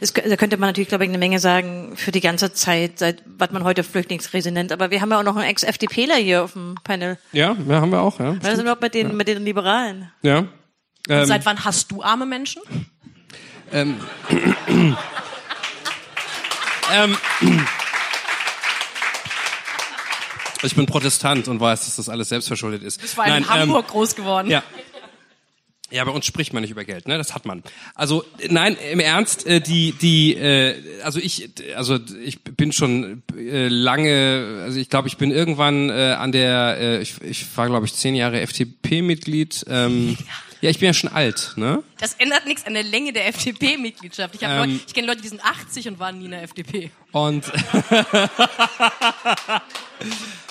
[0.00, 3.22] Es, da könnte man natürlich, glaube ich, eine Menge sagen für die ganze Zeit, seit
[3.38, 4.72] was man heute Flüchtlingskrise nennt.
[4.72, 7.18] Aber wir haben ja auch noch einen Ex-FDPler hier auf dem Panel.
[7.32, 8.20] Ja, ja, haben wir auch.
[8.20, 9.12] Ja, Was ist überhaupt mit den, ja.
[9.14, 10.10] mit den Liberalen?
[10.22, 10.44] Ja,
[11.08, 12.62] ähm, seit wann hast du arme Menschen?
[13.72, 14.00] Ähm,
[16.92, 17.16] ähm,
[20.62, 23.02] ich bin Protestant und weiß, dass das alles selbstverschuldet ist.
[23.02, 24.50] Ich war in Hamburg ähm, groß geworden.
[24.50, 24.62] Ja.
[25.90, 27.18] Ja, bei uns spricht man nicht über Geld, ne?
[27.18, 27.64] Das hat man.
[27.94, 33.66] Also nein, im Ernst, äh, die die äh, also ich also ich bin schon äh,
[33.68, 37.86] lange, also ich glaube, ich bin irgendwann äh, an der äh, ich, ich war glaube
[37.86, 39.64] ich zehn Jahre FDP-Mitglied.
[39.68, 40.16] Ähm,
[40.60, 41.82] ja, ich bin ja schon alt, ne?
[41.98, 44.34] Das ändert nichts an der Länge der FDP-Mitgliedschaft.
[44.34, 46.90] Ich, ähm, ich kenne Leute, die sind 80 und waren nie in der FDP.
[47.12, 47.46] Und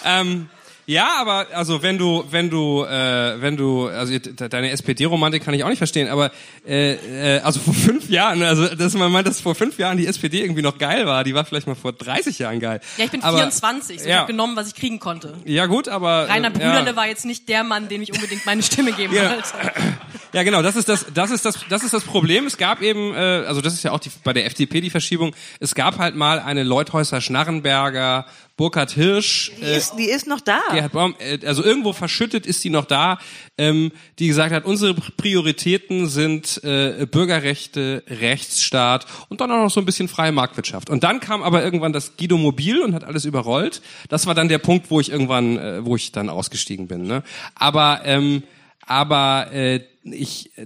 [0.04, 0.50] ähm,
[0.90, 5.64] ja, aber also wenn du, wenn du, äh, wenn du, also deine SPD-Romantik kann ich
[5.64, 6.32] auch nicht verstehen, aber
[6.68, 10.08] äh, äh, also vor fünf Jahren, also dass man meint, dass vor fünf Jahren die
[10.08, 12.82] SPD irgendwie noch geil war, die war vielleicht mal vor 30 Jahren geil.
[12.98, 14.10] Ja, ich bin aber, 24, so ja.
[14.10, 15.36] ich habe genommen, was ich kriegen konnte.
[15.46, 16.96] Ja gut, aber Rainer Brüderle ja.
[16.96, 19.30] war jetzt nicht der Mann, dem ich unbedingt meine Stimme geben ja.
[19.30, 19.48] wollte.
[20.32, 22.46] Ja, genau, das ist das, das ist das, das ist das Problem.
[22.46, 25.36] Es gab eben, äh, also das ist ja auch die, bei der FDP die Verschiebung.
[25.60, 28.28] Es gab halt mal eine Leuthäuser Schnarrenberger
[28.60, 29.54] Burkhard Hirsch.
[29.58, 30.60] Die, äh, ist, die ist noch da.
[30.74, 33.18] Gerhard Baum, äh, also irgendwo verschüttet ist die noch da,
[33.58, 39.80] ähm, die gesagt hat, unsere Prioritäten sind äh, Bürgerrechte, Rechtsstaat und dann auch noch so
[39.80, 40.90] ein bisschen freie Marktwirtschaft.
[40.90, 43.82] Und dann kam aber irgendwann das Guido Mobil und hat alles überrollt.
[44.10, 47.04] Das war dann der Punkt, wo ich irgendwann, äh, wo ich dann ausgestiegen bin.
[47.04, 47.24] Ne?
[47.56, 48.44] Aber ähm,
[48.82, 50.66] aber äh, ich äh,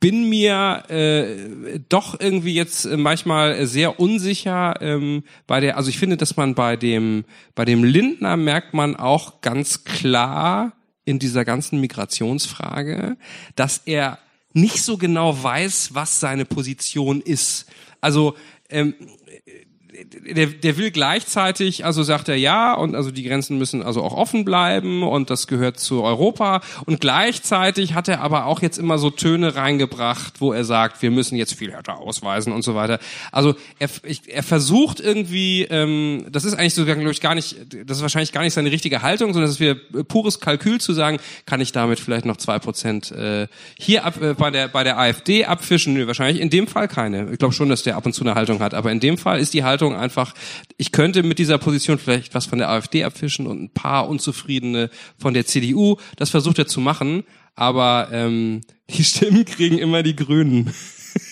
[0.00, 6.16] bin mir äh, doch irgendwie jetzt manchmal sehr unsicher ähm, bei der, also ich finde,
[6.16, 10.72] dass man bei dem, bei dem Lindner merkt man auch ganz klar
[11.04, 13.16] in dieser ganzen Migrationsfrage,
[13.54, 14.18] dass er
[14.52, 17.66] nicht so genau weiß, was seine Position ist.
[18.00, 18.34] Also
[18.68, 18.94] ähm,
[20.04, 24.12] der, der will gleichzeitig, also sagt er ja, und also die Grenzen müssen also auch
[24.12, 26.60] offen bleiben und das gehört zu Europa.
[26.84, 31.10] Und gleichzeitig hat er aber auch jetzt immer so Töne reingebracht, wo er sagt, wir
[31.10, 32.98] müssen jetzt viel härter ausweisen und so weiter.
[33.32, 33.88] Also er,
[34.26, 37.56] er versucht irgendwie, ähm, das ist eigentlich sogar, glaube ich, gar nicht,
[37.86, 40.92] das ist wahrscheinlich gar nicht seine richtige Haltung, sondern es ist wieder pures Kalkül zu
[40.92, 43.46] sagen, kann ich damit vielleicht noch zwei Prozent äh,
[43.78, 45.94] hier ab, äh, bei der bei der AfD abfischen?
[45.94, 47.30] Nö, wahrscheinlich in dem Fall keine.
[47.32, 49.40] Ich glaube schon, dass der ab und zu eine Haltung hat, aber in dem Fall
[49.40, 50.34] ist die Haltung Erwartung einfach,
[50.76, 54.90] ich könnte mit dieser Position vielleicht was von der AfD abfischen und ein paar Unzufriedene
[55.18, 55.96] von der CDU.
[56.16, 60.72] Das versucht er zu machen, aber ähm, die Stimmen kriegen immer die Grünen.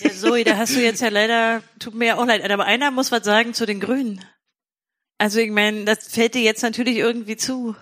[0.01, 2.89] Ja, Zoe, da hast du jetzt ja leider, tut mir ja auch leid, aber einer
[2.91, 4.23] muss was sagen zu den Grünen.
[5.17, 7.75] Also ich meine, das fällt dir jetzt natürlich irgendwie zu.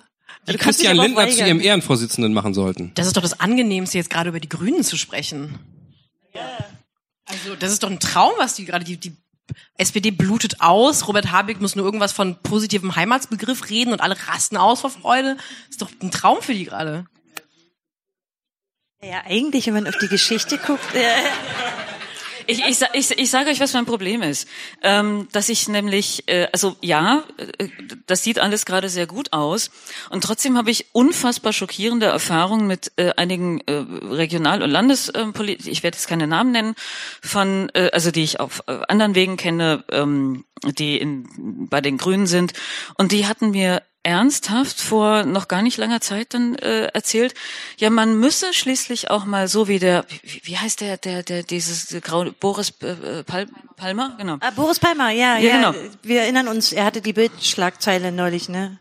[0.48, 2.92] Die Du Christian Lindner zu ihrem Ehrenvorsitzenden machen sollten.
[2.96, 5.58] Das ist doch das Angenehmste, jetzt gerade über die Grünen zu sprechen.
[7.26, 9.16] Also, das ist doch ein Traum, was die gerade, die, die
[9.78, 14.58] SPD blutet aus, Robert Habeck muss nur irgendwas von positivem Heimatsbegriff reden und alle rasten
[14.58, 15.38] aus vor Freude.
[15.70, 17.06] ist doch ein Traum für die gerade.
[19.02, 21.02] Ja, eigentlich, wenn man auf die Geschichte guckt, äh,
[22.48, 24.48] Ich, ich, ich, ich sage euch, was mein Problem ist.
[24.82, 27.68] Ähm, dass ich nämlich, äh, also ja, äh,
[28.06, 29.72] das sieht alles gerade sehr gut aus.
[30.10, 35.84] Und trotzdem habe ich unfassbar schockierende Erfahrungen mit äh, einigen äh, Regional- und Landespolitikern, ich
[35.84, 36.76] werde jetzt keine Namen nennen,
[37.22, 41.98] von, äh, also die ich auf äh, anderen Wegen kenne, ähm, die in, bei den
[41.98, 42.54] Grünen sind.
[42.98, 47.34] Und die hatten mir ernsthaft vor noch gar nicht langer Zeit dann äh, erzählt,
[47.78, 51.44] ja, man müsse schließlich auch mal so wie der, wie, wie heißt der, der, der,
[51.44, 54.38] dieses graue Boris äh, Pal Palmer, genau.
[54.40, 55.74] ah, Boris Palmer, ja, Ja, ja, genau.
[56.04, 58.78] wir erinnern uns, er hatte die Bildschlagzeile neulich, ne?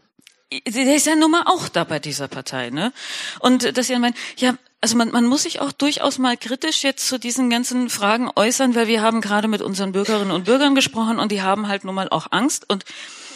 [0.67, 2.93] Der ist ja nun mal auch da bei dieser Partei, ne?
[3.41, 7.07] Und dass ihr meint, ja, also man, man muss sich auch durchaus mal kritisch jetzt
[7.09, 11.19] zu diesen ganzen Fragen äußern, weil wir haben gerade mit unseren Bürgerinnen und Bürgern gesprochen
[11.19, 12.69] und die haben halt nun mal auch Angst.
[12.69, 12.85] Und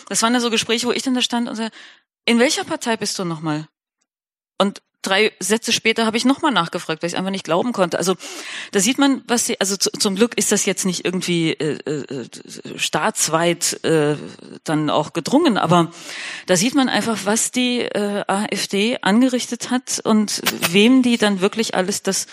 [0.09, 1.71] das waren ja so Gespräche, wo ich dann da stand und sage,
[2.25, 3.69] in welcher Partei bist du nochmal?
[4.59, 7.99] Und drei Sätze später habe ich nochmal nachgefragt, weil ich einfach nicht glauben konnte.
[7.99, 8.17] Also
[8.73, 11.79] da sieht man, was sie, also zu, zum Glück ist das jetzt nicht irgendwie äh,
[11.85, 12.29] äh,
[12.77, 14.17] staatsweit äh,
[14.65, 15.93] dann auch gedrungen, aber
[16.47, 20.43] da sieht man einfach, was die äh, AfD angerichtet hat und
[20.73, 22.27] wem die dann wirklich alles das,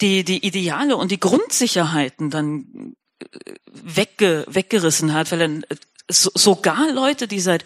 [0.00, 5.76] die, die Ideale und die Grundsicherheiten dann äh, wegge, weggerissen hat, weil dann äh,
[6.10, 7.64] so, sogar Leute, die seit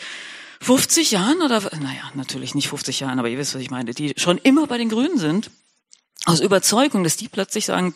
[0.63, 4.13] 50 Jahren oder, naja, natürlich nicht 50 Jahren, aber ihr wisst, was ich meine, die
[4.17, 5.51] schon immer bei den Grünen sind,
[6.27, 7.95] aus Überzeugung, dass die plötzlich sagen,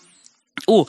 [0.66, 0.86] oh,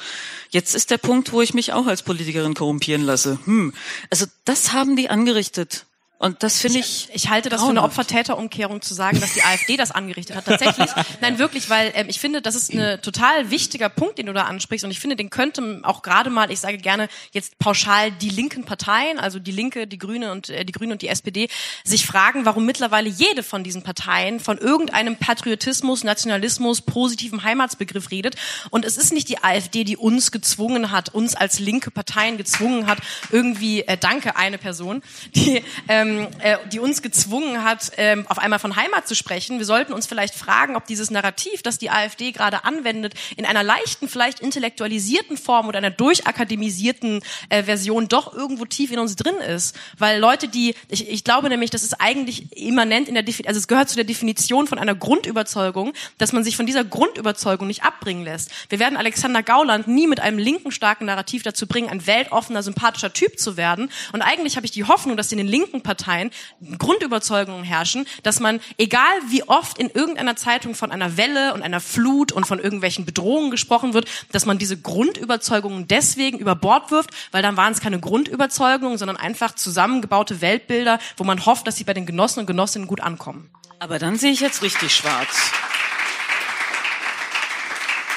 [0.49, 3.39] jetzt ist der Punkt, wo ich mich auch als Politikerin korrumpieren lasse.
[3.45, 3.73] Hm.
[4.09, 5.85] Also das haben die angerichtet.
[6.17, 7.09] Und das finde ich.
[7.13, 7.83] Ich halte das für eine.
[7.83, 10.45] Opfer-Täter-Umkehrung zu sagen, dass die AfD das angerichtet hat.
[10.45, 10.89] Tatsächlich,
[11.21, 14.43] nein, wirklich, weil ähm, ich finde, das ist ein total wichtiger Punkt, den du da
[14.43, 14.85] ansprichst.
[14.85, 18.63] Und ich finde, den könnte auch gerade mal, ich sage gerne jetzt pauschal die linken
[18.63, 21.49] Parteien, also die Linke, die Grüne und äh, die Grüne und die SPD,
[21.83, 28.35] sich fragen, warum mittlerweile jede von diesen Parteien von irgendeinem Patriotismus, Nationalismus, positiven Heimatsbegriff redet.
[28.69, 32.87] Und es ist nicht die AfD, die uns gezwungen hat, uns als linke Parteien gezwungen
[32.87, 32.99] hat,
[33.31, 35.03] irgendwie, äh, danke, eine Person,
[35.35, 36.04] die ähm,
[36.41, 39.59] äh, die uns gezwungen hat, ähm, auf einmal von Heimat zu sprechen.
[39.59, 43.63] Wir sollten uns vielleicht fragen, ob dieses Narrativ, das die AfD gerade anwendet, in einer
[43.63, 49.35] leichten, vielleicht intellektualisierten Form oder einer durchakademisierten äh, Version doch irgendwo tief in uns drin
[49.35, 49.75] ist.
[49.97, 53.59] Weil Leute, die, ich, ich glaube nämlich, das ist eigentlich immanent in der Definition, also
[53.59, 57.83] es gehört zu der Definition von einer Grundüberzeugung, dass man sich von dieser Grundüberzeugung nicht
[57.83, 58.51] abbringen lässt.
[58.69, 63.13] Wir werden Alexander Gauland nie mit einem linken starken Narrativ dazu bringen, ein weltoffener, sympathischer
[63.13, 63.89] Typ zu werden.
[64.13, 66.31] Und eigentlich habe ich die Hoffnung, dass in den linken Parteien
[66.77, 71.79] Grundüberzeugungen herrschen, dass man, egal wie oft in irgendeiner Zeitung von einer Welle und einer
[71.79, 77.11] Flut und von irgendwelchen Bedrohungen gesprochen wird, dass man diese Grundüberzeugungen deswegen über Bord wirft,
[77.31, 81.85] weil dann waren es keine Grundüberzeugungen, sondern einfach zusammengebaute Weltbilder, wo man hofft, dass sie
[81.85, 83.49] bei den Genossen und Genossinnen gut ankommen.
[83.79, 85.51] Aber dann sehe ich jetzt richtig schwarz.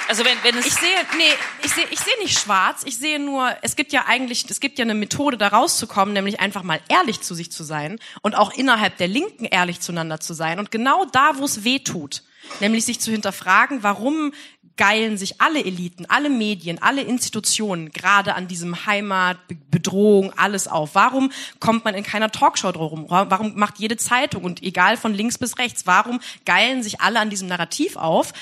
[0.09, 1.25] Also wenn, wenn es Ich sehe, nee,
[1.63, 2.83] ich sehe, ich sehe nicht schwarz.
[2.85, 6.41] Ich sehe nur, es gibt ja eigentlich, es gibt ja eine Methode, da rauszukommen, nämlich
[6.41, 10.33] einfach mal ehrlich zu sich zu sein und auch innerhalb der Linken ehrlich zueinander zu
[10.35, 10.59] sein.
[10.59, 12.23] Und genau da, wo es weh tut,
[12.61, 14.33] nämlich sich zu hinterfragen, warum
[14.79, 20.69] geilen sich alle Eliten, alle Medien, alle Institutionen gerade an diesem Heimat, Be- Bedrohung, alles
[20.69, 20.95] auf?
[20.95, 23.07] Warum kommt man in keiner Talkshow drum?
[23.09, 27.29] Warum macht jede Zeitung und egal von links bis rechts, warum geilen sich alle an
[27.29, 28.33] diesem Narrativ auf?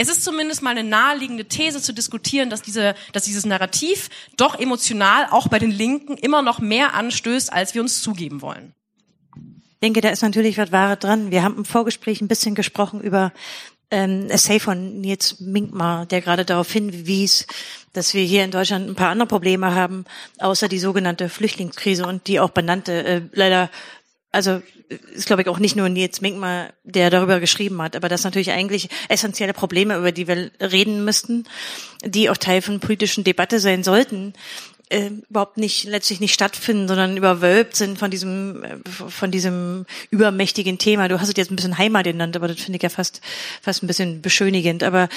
[0.00, 4.58] Es ist zumindest mal eine naheliegende These zu diskutieren, dass, diese, dass dieses Narrativ doch
[4.58, 8.74] emotional auch bei den Linken immer noch mehr anstößt, als wir uns zugeben wollen.
[9.34, 11.32] Ich denke, da ist natürlich was Wahres dran.
[11.32, 13.32] Wir haben im Vorgespräch ein bisschen gesprochen über
[13.90, 17.48] ähm, Essay von Nils Minkmar, der gerade darauf hinwies,
[17.92, 20.04] dass wir hier in Deutschland ein paar andere Probleme haben,
[20.38, 23.68] außer die sogenannte Flüchtlingskrise und die auch benannte, äh, leider,
[24.30, 28.24] also ist glaube ich auch nicht nur Nils Minkmar, der darüber geschrieben hat, aber das
[28.24, 31.44] natürlich eigentlich essentielle Probleme, über die wir reden müssten,
[32.04, 34.34] die auch Teil von politischen Debatte sein sollten,
[34.90, 40.78] äh, überhaupt nicht letztlich nicht stattfinden, sondern überwölbt sind von diesem äh, von diesem übermächtigen
[40.78, 41.08] Thema.
[41.08, 43.20] Du hast es jetzt ein bisschen Heimat genannt, aber das finde ich ja fast
[43.60, 44.82] fast ein bisschen beschönigend.
[44.82, 45.08] Aber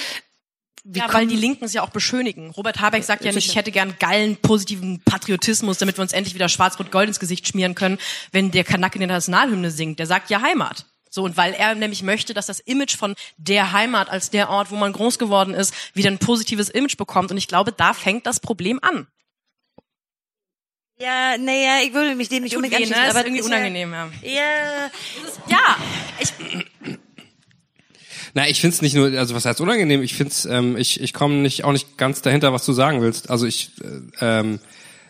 [0.84, 2.50] wie Ja, weil die Linken es ja auch beschönigen.
[2.50, 6.34] Robert Habeck sagt ja nicht, ich hätte gern geilen, positiven Patriotismus, damit wir uns endlich
[6.34, 7.98] wieder schwarz-rot-gold ins Gesicht schmieren können,
[8.32, 9.98] wenn der Kanak in der Nationalhymne singt.
[9.98, 10.86] Der sagt ja Heimat.
[11.08, 14.70] So, und weil er nämlich möchte, dass das Image von der Heimat als der Ort,
[14.70, 17.30] wo man groß geworden ist, wieder ein positives Image bekommt.
[17.30, 19.06] Und ich glaube, da fängt das Problem an.
[20.98, 22.86] Ja, naja, ich würde mich dem nicht unbedingt ne?
[22.86, 24.10] anschließen, Ist aber irgendwie unangenehm, ja.
[24.22, 24.90] Ja, ja,
[25.48, 25.76] Ja,
[26.18, 26.32] ich,
[28.34, 30.02] Na, ich find's nicht nur, also was heißt unangenehm?
[30.02, 33.30] Ich find's, ähm, ich, ich komme nicht auch nicht ganz dahinter, was du sagen willst.
[33.30, 33.72] Also ich,
[34.20, 34.58] äh, ähm,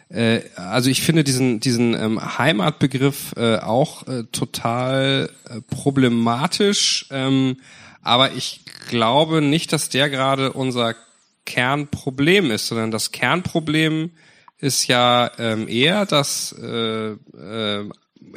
[0.09, 7.59] äh, also ich finde diesen diesen ähm, Heimatbegriff äh, auch äh, total äh, problematisch, ähm,
[8.03, 10.97] aber ich glaube nicht, dass der gerade unser
[11.45, 14.11] Kernproblem ist, sondern das Kernproblem
[14.59, 17.89] ist ja ähm, eher, dass äh, äh,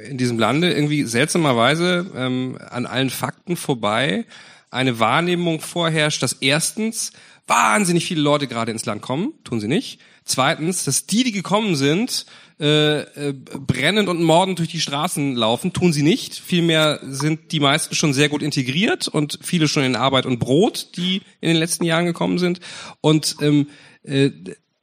[0.10, 4.26] in diesem Lande irgendwie seltsamerweise ähm, an allen Fakten vorbei
[4.72, 7.12] eine Wahrnehmung vorherrscht, dass erstens
[7.48, 10.00] wahnsinnig viele Leute gerade ins Land kommen, tun sie nicht.
[10.24, 12.26] Zweitens, dass die, die gekommen sind,
[12.60, 16.36] äh, äh, brennend und mordend durch die Straßen laufen, tun sie nicht.
[16.36, 20.98] Vielmehr sind die meisten schon sehr gut integriert und viele schon in Arbeit und Brot,
[20.98, 22.60] die in den letzten Jahren gekommen sind.
[23.02, 23.68] Und ähm,
[24.04, 24.32] äh,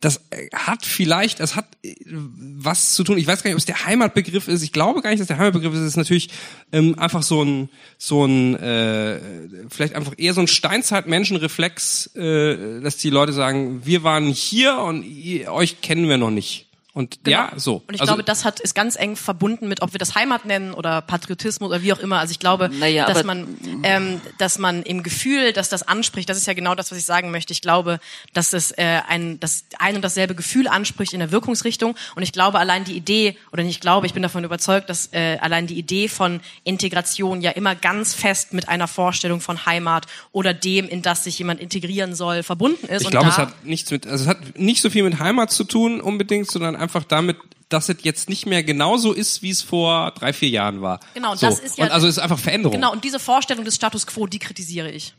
[0.03, 0.21] das
[0.53, 3.19] hat vielleicht, es hat äh, was zu tun.
[3.19, 4.62] Ich weiß gar nicht, ob es der Heimatbegriff ist.
[4.62, 5.81] Ich glaube gar nicht, dass der Heimatbegriff ist.
[5.81, 6.29] Es ist natürlich
[6.73, 9.21] ähm, einfach so ein, so ein, äh,
[9.71, 15.05] vielleicht einfach eher so ein Steinzeit-Menschenreflex, äh, dass die Leute sagen, wir waren hier und
[15.05, 16.67] ihr, euch kennen wir noch nicht.
[16.94, 17.78] Und ja, so.
[17.78, 17.85] Genau.
[17.88, 20.44] Und ich Also- glaube, das hat ist ganz eng verbunden mit, ob wir das Heimat
[20.44, 22.18] nennen oder Patriotismus oder wie auch immer.
[22.18, 26.28] Also ich glaube, Naja, dass aber- man, ähm, dass man im Gefühl, dass das anspricht,
[26.28, 27.52] das ist ja genau das, was ich sagen möchte.
[27.52, 27.98] Ich glaube,
[28.35, 31.96] dass es äh, ein, das ein und dasselbe Gefühl anspricht in der Wirkungsrichtung.
[32.14, 35.38] Und ich glaube, allein die Idee oder nicht glaube, ich bin davon überzeugt, dass äh,
[35.40, 40.55] allein die Idee von Integration ja immer ganz fest mit einer Vorstellung von Heimat oder
[40.55, 43.02] dem, in das sich jemand integrieren soll, verbunden ist.
[43.02, 45.64] Ich glaube, es hat nichts mit, also es hat nicht so viel mit Heimat zu
[45.64, 50.11] tun unbedingt, sondern einfach damit, dass es jetzt nicht mehr genauso ist, wie es vor
[50.12, 51.01] drei, vier Jahren war.
[51.14, 51.47] Genau, und so.
[51.47, 52.75] das ist ja- Und also es ist einfach Veränderung.
[52.75, 55.14] Genau, und diese Vorstellung des Status quo, die kritisiere ich.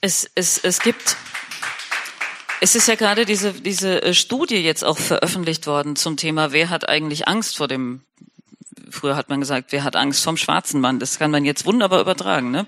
[0.00, 1.16] Es, es, es gibt,
[2.60, 6.70] es ist ja gerade diese, diese äh, Studie jetzt auch veröffentlicht worden zum Thema, wer
[6.70, 8.02] hat eigentlich Angst vor dem,
[8.90, 10.98] früher hat man gesagt, wer hat Angst vom schwarzen Mann?
[11.00, 12.50] Das kann man jetzt wunderbar übertragen.
[12.52, 12.66] Ne?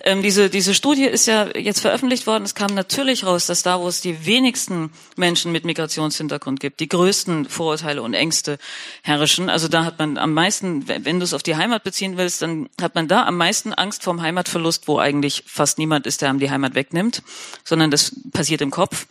[0.00, 2.44] Ähm, diese, diese Studie ist ja jetzt veröffentlicht worden.
[2.44, 6.88] Es kam natürlich raus, dass da, wo es die wenigsten Menschen mit Migrationshintergrund gibt, die
[6.88, 8.58] größten Vorurteile und Ängste
[9.02, 9.50] herrschen.
[9.50, 12.68] Also da hat man am meisten, wenn du es auf die Heimat beziehen willst, dann
[12.80, 16.38] hat man da am meisten Angst vorm Heimatverlust, wo eigentlich fast niemand ist, der einem
[16.38, 17.22] die Heimat wegnimmt,
[17.64, 19.06] sondern das passiert im Kopf.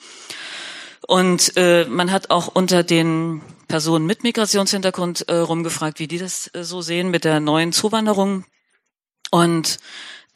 [1.07, 6.49] Und äh, man hat auch unter den Personen mit Migrationshintergrund äh, rumgefragt, wie die das
[6.53, 8.45] äh, so sehen mit der neuen Zuwanderung.
[9.31, 9.77] Und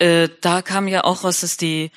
[0.01, 1.91] äh, da kam ja auch raus, dass die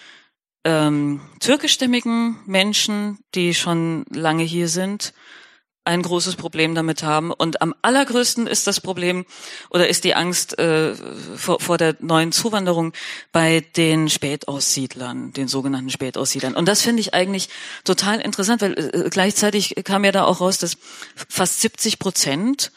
[0.65, 5.15] ähm, türkischstämmigen Menschen, die schon lange hier sind,
[5.87, 7.31] ein großes Problem damit haben.
[7.31, 9.25] Und am allergrößten ist das Problem
[9.71, 10.95] oder ist die Angst äh,
[11.37, 12.93] vor, vor der neuen Zuwanderung
[13.33, 16.55] bei den Spätaussiedlern, den sogenannten Spätaussiedlern.
[16.55, 17.49] Und das finde ich eigentlich
[17.85, 20.77] total interessant, weil äh, gleichzeitig kam ja da auch raus, dass
[21.29, 22.73] fast 70 Prozent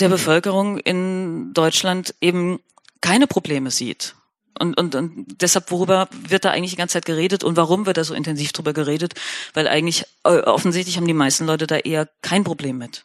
[0.00, 2.60] der Bevölkerung in Deutschland eben
[3.02, 4.14] keine Probleme sieht.
[4.58, 7.96] Und, und, und deshalb, worüber wird da eigentlich die ganze Zeit geredet und warum wird
[7.96, 9.14] da so intensiv drüber geredet?
[9.54, 13.04] Weil eigentlich äh, offensichtlich haben die meisten Leute da eher kein Problem mit.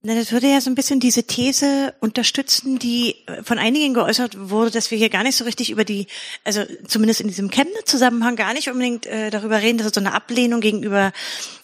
[0.00, 4.48] Na, das würde ja so ein bisschen diese These unterstützen, die äh, von einigen geäußert
[4.48, 6.06] wurde, dass wir hier gar nicht so richtig über die,
[6.44, 10.14] also zumindest in diesem Chemnitz-Zusammenhang gar nicht unbedingt äh, darüber reden, dass es so eine
[10.14, 11.12] Ablehnung gegenüber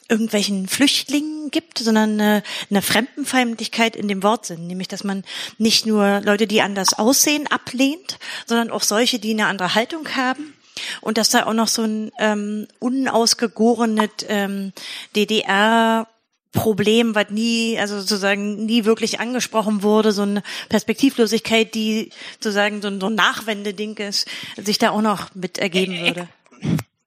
[0.09, 5.25] irgendwelchen Flüchtlingen gibt, sondern eine, eine Fremdenfeindlichkeit in dem Wortsinn, nämlich dass man
[5.59, 10.55] nicht nur Leute, die anders aussehen, ablehnt, sondern auch solche, die eine andere Haltung haben.
[11.01, 14.73] Und dass da auch noch so ein ähm, unausgegorenes ähm,
[15.15, 16.09] DDR
[16.55, 22.89] Problem, was nie, also sozusagen nie wirklich angesprochen wurde, so eine Perspektivlosigkeit, die sozusagen so
[22.89, 26.29] ein, so ein Nachwendeding ist, sich da auch noch mit ergeben würde.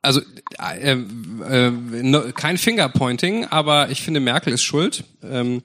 [0.02, 0.22] Also
[0.60, 5.04] äh, äh, no, kein Fingerpointing, aber ich finde Merkel ist schuld.
[5.24, 5.64] Ähm,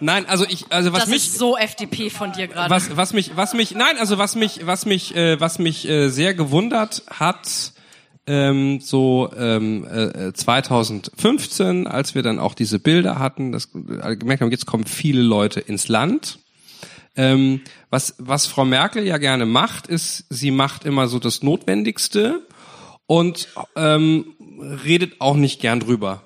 [0.00, 2.68] nein, also ich, also was Das mich ist so FDP von dir gerade.
[2.68, 6.08] was, was mich, was mich, nein, also was mich, was mich, äh, was mich äh,
[6.08, 7.72] sehr gewundert hat,
[8.26, 14.42] ähm, so ähm, äh, 2015, als wir dann auch diese Bilder hatten, dass äh, gemerkt
[14.42, 16.40] haben, jetzt kommen viele Leute ins Land.
[17.14, 22.42] Ähm, was, was Frau Merkel ja gerne macht, ist, sie macht immer so das Notwendigste
[23.06, 24.34] und ähm,
[24.84, 26.22] redet auch nicht gern drüber.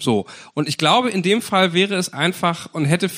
[0.00, 0.26] So.
[0.54, 3.10] Und ich glaube, in dem Fall wäre es einfach und hätte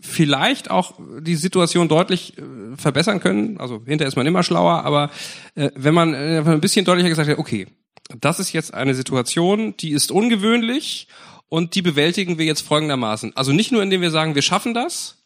[0.00, 2.42] vielleicht auch die Situation deutlich äh,
[2.76, 3.58] verbessern können.
[3.58, 5.10] Also hinterher ist man immer schlauer, aber
[5.54, 7.66] äh, wenn man äh, ein bisschen deutlicher gesagt hat, okay,
[8.20, 11.08] das ist jetzt eine Situation, die ist ungewöhnlich
[11.48, 13.36] und die bewältigen wir jetzt folgendermaßen.
[13.36, 15.24] Also nicht nur, indem wir sagen, wir schaffen das,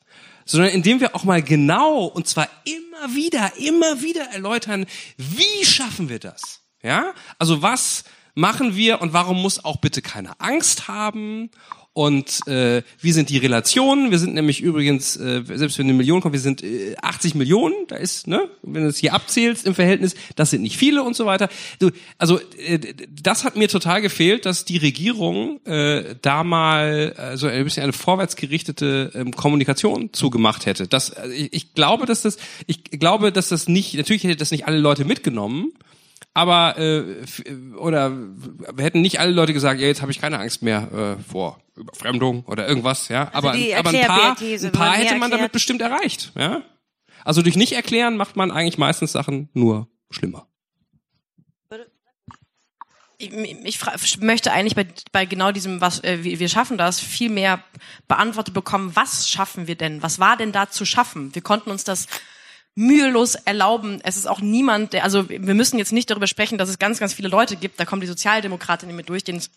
[0.51, 4.85] sondern indem wir auch mal genau und zwar immer wieder, immer wieder erläutern,
[5.17, 6.63] wie schaffen wir das?
[6.83, 7.15] Ja?
[7.39, 8.03] Also was
[8.35, 11.51] machen wir und warum muss auch bitte keine Angst haben
[12.01, 14.11] und äh, wie sind die Relationen?
[14.11, 17.75] Wir sind nämlich übrigens, äh, selbst wenn eine Million kommt, wir sind äh, 80 Millionen.
[17.89, 21.15] Da ist, ne, wenn du es hier abzählst im Verhältnis, das sind nicht viele und
[21.15, 21.51] so weiter.
[21.79, 22.79] Du, also äh,
[23.23, 27.83] das hat mir total gefehlt, dass die Regierung äh, da mal äh, so ein bisschen
[27.83, 30.89] eine vorwärtsgerichtete ähm, Kommunikation zugemacht hätte.
[30.89, 34.53] Das, äh, ich, ich glaube, dass das, ich glaube, dass das nicht, natürlich hätte das
[34.53, 35.75] nicht alle Leute mitgenommen
[36.35, 37.25] aber äh,
[37.77, 41.23] oder wir hätten nicht alle Leute gesagt, ja, jetzt habe ich keine Angst mehr äh,
[41.31, 43.29] vor Überfremdung oder irgendwas, ja.
[43.33, 46.63] Also aber, aber ein paar, ein paar hätte man damit bestimmt erreicht, ja.
[47.25, 50.47] Also durch nicht erklären macht man eigentlich meistens Sachen nur schlimmer.
[53.19, 57.63] Ich, ich möchte eigentlich bei, bei genau diesem, was äh, wir schaffen das, viel mehr
[58.09, 58.97] beantwortet bekommen.
[58.97, 60.03] Was schaffen wir denn?
[60.03, 61.35] Was war denn da zu schaffen?
[61.35, 62.07] Wir konnten uns das
[62.75, 64.01] mühelos erlauben.
[64.03, 66.99] Es ist auch niemand, der, also wir müssen jetzt nicht darüber sprechen, dass es ganz,
[66.99, 69.51] ganz viele Leute gibt, da kommen die Sozialdemokraten mit durch, denen es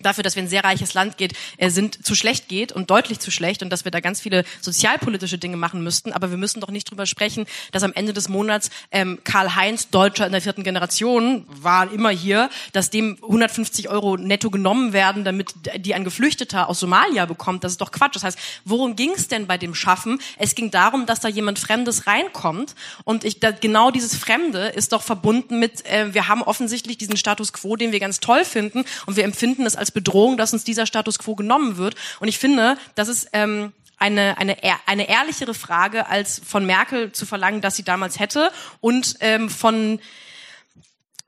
[0.00, 3.18] dafür, dass wir ein sehr reiches Land geht, äh, sind zu schlecht geht und deutlich
[3.20, 6.12] zu schlecht und dass wir da ganz viele sozialpolitische Dinge machen müssten.
[6.12, 10.26] Aber wir müssen doch nicht drüber sprechen, dass am Ende des Monats ähm, Karl-Heinz, Deutscher
[10.26, 15.54] in der vierten Generation, war immer hier, dass dem 150 Euro netto genommen werden, damit
[15.76, 17.64] die ein Geflüchteter aus Somalia bekommt.
[17.64, 18.16] Das ist doch Quatsch.
[18.16, 20.20] Das heißt, worum ging es denn bei dem Schaffen?
[20.38, 22.74] Es ging darum, dass da jemand Fremdes reinkommt
[23.04, 27.16] und ich, da, genau dieses Fremde ist doch verbunden mit, äh, wir haben offensichtlich diesen
[27.16, 30.64] Status quo, den wir ganz toll finden und wir empfinden es als Bedrohung, dass uns
[30.64, 31.94] dieser Status quo genommen wird.
[32.20, 37.26] Und ich finde, das ist ähm, eine, eine, eine ehrlichere Frage, als von Merkel zu
[37.26, 40.00] verlangen, dass sie damals hätte und ähm, von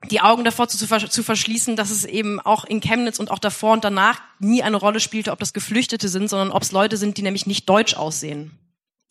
[0.09, 3.73] die Augen davor zu, zu verschließen, dass es eben auch in Chemnitz und auch davor
[3.73, 7.17] und danach nie eine Rolle spielte, ob das Geflüchtete sind, sondern ob es Leute sind,
[7.17, 8.51] die nämlich nicht deutsch aussehen.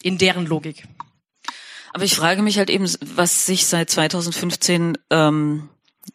[0.02, 0.84] In deren Logik.
[1.92, 5.68] Aber ich frage mich halt eben, was sich seit 2015 ähm,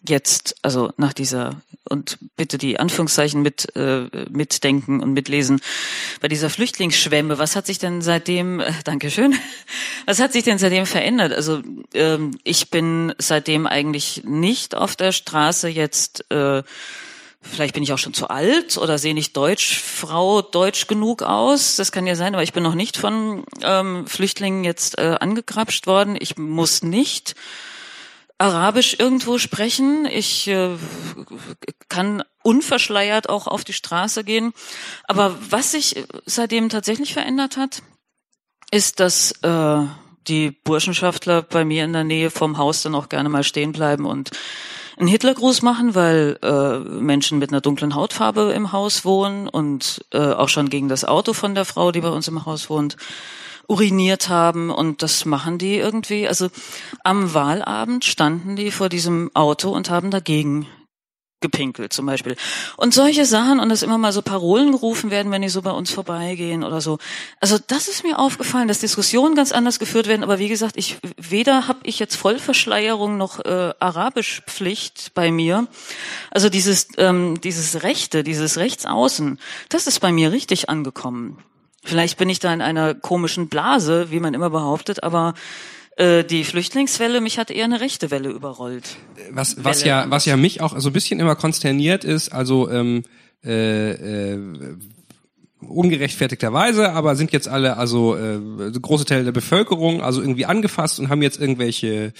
[0.07, 5.61] jetzt, also nach dieser und bitte die Anführungszeichen mit äh, mitdenken und mitlesen
[6.21, 7.37] bei dieser Flüchtlingsschwemme.
[7.37, 8.59] Was hat sich denn seitdem?
[8.59, 9.35] Äh, Dankeschön.
[10.05, 11.33] Was hat sich denn seitdem verändert?
[11.33, 11.61] Also
[11.93, 16.29] ähm, ich bin seitdem eigentlich nicht auf der Straße jetzt.
[16.31, 16.63] Äh,
[17.49, 21.77] Vielleicht bin ich auch schon zu alt oder sehe nicht Deutsch, Frau deutsch genug aus.
[21.77, 25.87] Das kann ja sein, aber ich bin noch nicht von ähm, Flüchtlingen jetzt äh, angegrapscht
[25.87, 26.17] worden.
[26.19, 27.35] Ich muss nicht
[28.37, 30.05] Arabisch irgendwo sprechen.
[30.05, 30.75] Ich äh,
[31.89, 34.53] kann unverschleiert auch auf die Straße gehen.
[35.05, 37.81] Aber was sich seitdem tatsächlich verändert hat,
[38.71, 39.79] ist, dass äh,
[40.27, 44.05] die Burschenschaftler bei mir in der Nähe vom Haus dann auch gerne mal stehen bleiben
[44.05, 44.31] und
[44.97, 50.17] einen Hitlergruß machen, weil äh, Menschen mit einer dunklen Hautfarbe im Haus wohnen und äh,
[50.17, 52.97] auch schon gegen das Auto von der Frau, die bei uns im Haus wohnt,
[53.67, 56.27] uriniert haben und das machen die irgendwie.
[56.27, 56.49] Also
[57.03, 60.67] am Wahlabend standen die vor diesem Auto und haben dagegen
[61.39, 62.35] gepinkelt zum Beispiel.
[62.77, 65.71] Und solche Sachen und dass immer mal so Parolen gerufen werden, wenn die so bei
[65.71, 66.97] uns vorbeigehen oder so.
[67.39, 70.23] Also das ist mir aufgefallen, dass Diskussionen ganz anders geführt werden.
[70.23, 75.67] Aber wie gesagt, ich weder habe ich jetzt Vollverschleierung noch äh, Arabischpflicht bei mir.
[76.31, 79.39] Also dieses ähm, dieses Rechte, dieses Rechtsaußen,
[79.69, 81.43] das ist bei mir richtig angekommen.
[81.87, 85.33] Vielleicht bin ich da in einer komischen Blase, wie man immer behauptet, aber
[85.95, 88.97] äh, die Flüchtlingswelle, mich hat eher eine rechte Welle überrollt.
[89.31, 89.89] Was, was Welle.
[89.89, 93.03] ja, was ja mich auch so ein bisschen immer konsterniert ist, also ähm,
[93.43, 94.39] äh, äh,
[95.61, 98.39] ungerechtfertigterweise, aber sind jetzt alle, also äh,
[98.79, 102.13] große Teile der Bevölkerung, also irgendwie angefasst und haben jetzt irgendwelche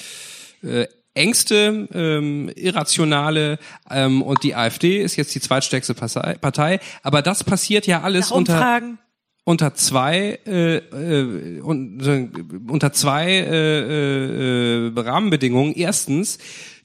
[0.64, 3.60] äh, Ängste, ähm, irrationale
[3.90, 6.80] ähm, und die AfD ist jetzt die zweitstärkste Partei.
[7.04, 8.82] Aber das passiert ja alles unter
[9.48, 15.74] unter zwei äh, äh, unter zwei äh, äh, Rahmenbedingungen.
[15.74, 16.38] Erstens,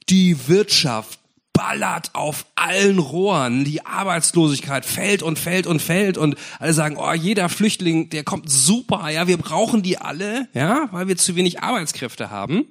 [0.07, 1.19] die Wirtschaft
[1.51, 3.65] ballert auf allen Rohren.
[3.65, 8.49] Die Arbeitslosigkeit fällt und fällt und fällt und alle sagen, oh, jeder Flüchtling, der kommt
[8.49, 12.65] super, ja, wir brauchen die alle, ja, weil wir zu wenig Arbeitskräfte haben.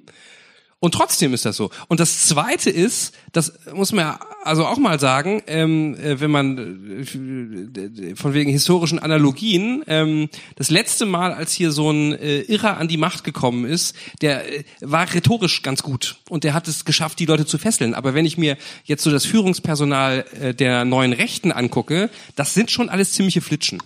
[0.83, 1.69] Und trotzdem ist das so.
[1.87, 6.29] Und das Zweite ist, das muss man ja also auch mal sagen, ähm, äh, wenn
[6.29, 10.27] man äh, von wegen historischen Analogien, ähm,
[10.57, 14.59] das letzte Mal, als hier so ein äh, Irrer an die Macht gekommen ist, der
[14.59, 17.93] äh, war rhetorisch ganz gut und der hat es geschafft, die Leute zu fesseln.
[17.93, 22.71] Aber wenn ich mir jetzt so das Führungspersonal äh, der neuen Rechten angucke, das sind
[22.71, 23.81] schon alles ziemliche Flitschen.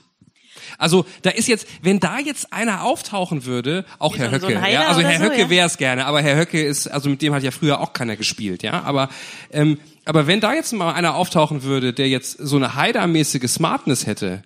[0.78, 4.48] Also da ist jetzt, wenn da jetzt einer auftauchen würde, auch Wie Herr so so
[4.48, 5.50] Höcke, ein ja, also Herr so, Höcke ja?
[5.50, 8.16] wäre es gerne, aber Herr Höcke ist, also mit dem hat ja früher auch keiner
[8.16, 9.10] gespielt, ja, aber
[9.52, 14.06] ähm, aber wenn da jetzt mal einer auftauchen würde, der jetzt so eine Haider-mäßige Smartness
[14.06, 14.44] hätte,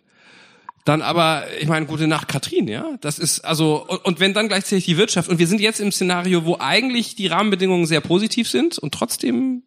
[0.86, 2.86] dann aber, ich meine, gute Nacht, Katrin, ja.
[3.02, 5.92] Das ist also und, und wenn dann gleichzeitig die Wirtschaft und wir sind jetzt im
[5.92, 9.64] Szenario, wo eigentlich die Rahmenbedingungen sehr positiv sind und trotzdem,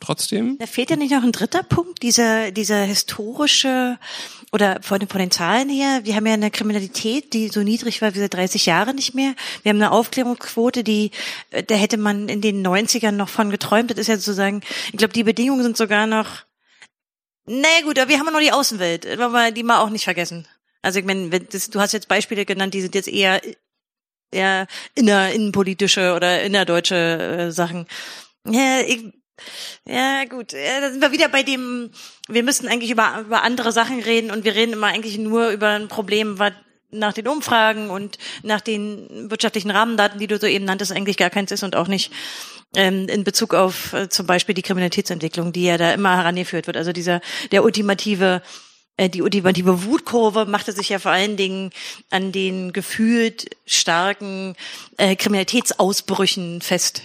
[0.00, 0.58] trotzdem.
[0.58, 3.98] Da fehlt ja nicht noch ein dritter Punkt, dieser, dieser historische,
[4.52, 8.00] oder von den, von den Zahlen her, wir haben ja eine Kriminalität, die so niedrig
[8.00, 9.34] war wie seit 30 Jahren nicht mehr.
[9.62, 11.10] Wir haben eine Aufklärungsquote, die,
[11.50, 13.90] äh, da hätte man in den 90ern noch von geträumt.
[13.90, 16.44] Das ist ja sozusagen, ich glaube, die Bedingungen sind sogar noch,
[17.44, 20.46] naja gut, aber wir haben noch die Außenwelt, wir die mal auch nicht vergessen.
[20.82, 23.40] Also ich meine, du hast jetzt Beispiele genannt, die sind jetzt eher,
[24.30, 27.86] eher inner, innenpolitische oder innerdeutsche äh, Sachen.
[28.46, 29.12] Ja, ich,
[29.86, 30.52] ja, gut.
[30.52, 31.90] Ja, da sind wir wieder bei dem,
[32.28, 35.68] wir müssten eigentlich über, über andere Sachen reden und wir reden immer eigentlich nur über
[35.68, 36.52] ein Problem, was
[36.90, 41.50] nach den Umfragen und nach den wirtschaftlichen Rahmendaten, die du soeben nanntest, eigentlich gar keins
[41.50, 42.12] ist und auch nicht
[42.76, 46.76] ähm, in Bezug auf äh, zum Beispiel die Kriminalitätsentwicklung, die ja da immer herangeführt wird.
[46.76, 47.20] Also dieser,
[47.52, 48.42] der ultimative
[49.06, 51.70] die ultimative Wutkurve machte sich ja vor allen Dingen
[52.10, 54.56] an den gefühlt starken
[54.96, 57.02] äh, Kriminalitätsausbrüchen fest.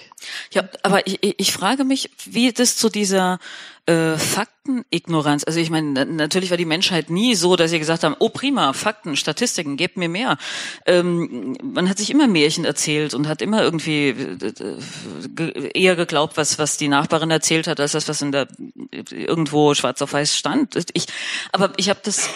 [0.51, 3.37] Ja, aber ich, ich ich frage mich, wie das zu dieser
[3.85, 8.03] äh, Faktenignoranz, also ich meine, na- natürlich war die Menschheit nie so, dass sie gesagt
[8.03, 10.37] haben, oh prima, Fakten, Statistiken, gebt mir mehr.
[10.85, 14.53] Ähm, man hat sich immer Märchen erzählt und hat immer irgendwie äh,
[15.35, 18.47] ge- eher geglaubt, was, was die Nachbarin erzählt hat, als das, was in der
[19.11, 20.75] irgendwo schwarz auf weiß stand.
[20.93, 21.07] Ich,
[21.51, 22.29] aber ich habe das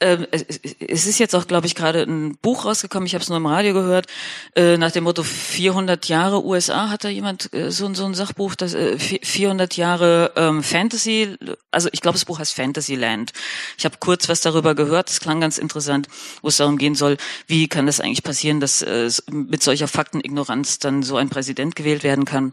[0.00, 3.38] ähm, es ist jetzt auch, glaube ich, gerade ein Buch rausgekommen, ich habe es nur
[3.38, 4.06] im Radio gehört,
[4.54, 8.54] äh, nach dem Motto 400 Jahre USA, hat da jemand äh, so, so ein Sachbuch,
[8.54, 11.36] das äh, 400 Jahre ähm, Fantasy,
[11.70, 13.32] also ich glaube, das Buch heißt Fantasyland.
[13.76, 16.08] Ich habe kurz was darüber gehört, das klang ganz interessant,
[16.42, 20.78] wo es darum gehen soll, wie kann das eigentlich passieren, dass äh, mit solcher Faktenignoranz
[20.78, 22.52] dann so ein Präsident gewählt werden kann.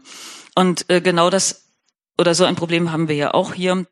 [0.54, 1.66] Und äh, genau das,
[2.18, 3.86] oder so ein Problem haben wir ja auch hier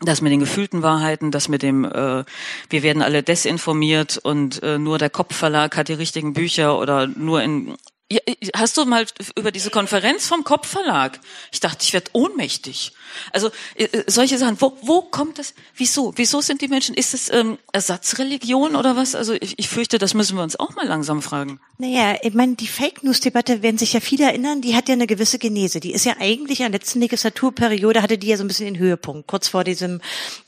[0.00, 2.24] das mit den gefühlten Wahrheiten, das mit dem, äh,
[2.70, 7.42] wir werden alle desinformiert und äh, nur der Kopfverlag hat die richtigen Bücher oder nur
[7.42, 7.76] in.
[8.10, 8.20] Ja,
[8.56, 11.20] hast du mal über diese Konferenz vom Kopfverlag?
[11.52, 12.92] Ich dachte, ich werde ohnmächtig.
[13.32, 14.60] Also äh, äh, solche Sachen.
[14.60, 15.54] Wo, wo kommt das?
[15.74, 16.12] Wieso?
[16.16, 16.94] Wieso sind die Menschen?
[16.94, 19.14] Ist es ähm, Ersatzreligion oder was?
[19.14, 21.60] Also ich, ich fürchte, das müssen wir uns auch mal langsam fragen.
[21.78, 25.06] Naja, ich meine, die Fake News-Debatte werden sich ja viele erinnern, die hat ja eine
[25.06, 25.80] gewisse Genese.
[25.80, 28.78] Die ist ja eigentlich in der letzten Legislaturperiode, hatte die ja so ein bisschen den
[28.78, 30.00] Höhepunkt, kurz vor diesem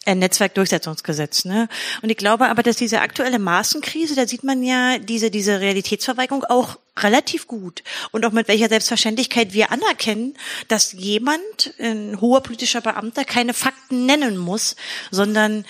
[0.05, 1.45] äh, Netzwerkdurchsetzungsgesetz.
[1.45, 1.69] Ne?
[2.03, 6.45] Und ich glaube aber, dass diese aktuelle Maßenkrise, da sieht man ja diese, diese Realitätsverweigerung
[6.45, 7.83] auch relativ gut.
[8.11, 10.35] Und auch mit welcher Selbstverständlichkeit wir anerkennen,
[10.69, 14.77] dass jemand, ein hoher politischer Beamter, keine Fakten nennen muss,
[15.11, 15.65] sondern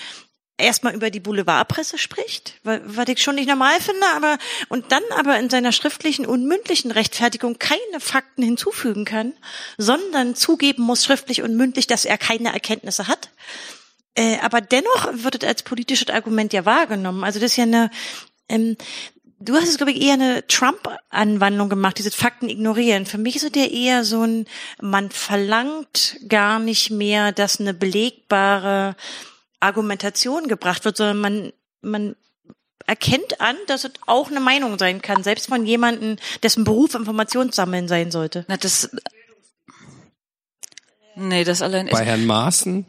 [0.59, 4.37] erstmal über die Boulevardpresse spricht, wa- was ich schon nicht normal finde, aber
[4.69, 9.33] und dann aber in seiner schriftlichen und mündlichen Rechtfertigung keine Fakten hinzufügen kann,
[9.79, 13.31] sondern zugeben muss schriftlich und mündlich, dass er keine Erkenntnisse hat.
[14.17, 17.23] Äh, aber dennoch wird es als politisches Argument ja wahrgenommen.
[17.23, 17.91] Also das ist ja eine
[18.49, 18.77] ähm,
[19.45, 23.07] Du hast es, glaube ich, eher eine Trump-Anwandlung gemacht, dieses Fakten ignorieren.
[23.07, 24.47] Für mich ist es ja eher so ein,
[24.81, 28.95] man verlangt gar nicht mehr, dass eine belegbare
[29.59, 32.17] Argumentation gebracht wird, sondern man, man
[32.87, 37.89] erkennt an, dass es auch eine Meinung sein kann, selbst von jemandem, dessen Beruf Informationssammeln
[37.89, 38.45] sein sollte.
[38.49, 38.91] Na, das.
[41.17, 41.93] Nee, das allein ist.
[41.93, 42.87] Bei Herrn Maaßen?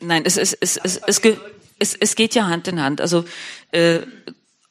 [0.00, 1.38] Nein, es, es, es, es, es, ge-
[1.78, 3.00] es, es geht ja Hand in Hand.
[3.00, 3.24] Also
[3.72, 4.00] äh,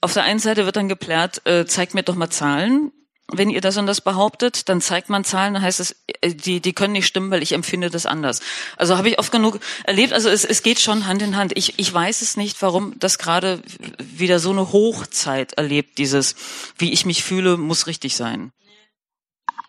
[0.03, 2.91] auf der einen Seite wird dann geplärt, äh, zeigt mir doch mal Zahlen.
[3.31, 6.59] Wenn ihr das und das behauptet, dann zeigt man Zahlen, dann heißt es, äh, die,
[6.59, 8.41] die können nicht stimmen, weil ich empfinde das anders.
[8.75, 11.53] Also habe ich oft genug erlebt, also es, es geht schon Hand in Hand.
[11.55, 13.61] Ich, ich weiß es nicht, warum das gerade
[13.97, 16.35] wieder so eine Hochzeit erlebt, dieses,
[16.77, 18.51] wie ich mich fühle, muss richtig sein.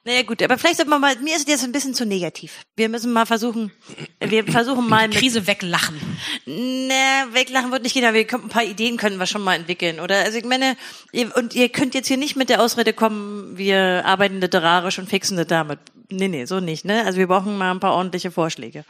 [0.06, 2.60] Naja gut, aber vielleicht sollten wir mal, mir ist es jetzt ein bisschen zu negativ.
[2.76, 3.72] Wir müssen mal versuchen,
[4.20, 5.98] wir versuchen mal mit, Krise weglachen.
[6.44, 9.54] ne, weglachen wird nicht gehen, aber wir können, ein paar Ideen können wir schon mal
[9.54, 10.16] entwickeln, oder?
[10.18, 10.76] Also ich meine,
[11.12, 15.08] ihr, und ihr könnt jetzt hier nicht mit der Ausrede kommen, wir arbeiten literarisch und
[15.08, 15.78] fixen das damit.
[16.10, 17.06] Nee, nee, so nicht, ne?
[17.06, 18.84] Also wir brauchen mal ein paar ordentliche Vorschläge.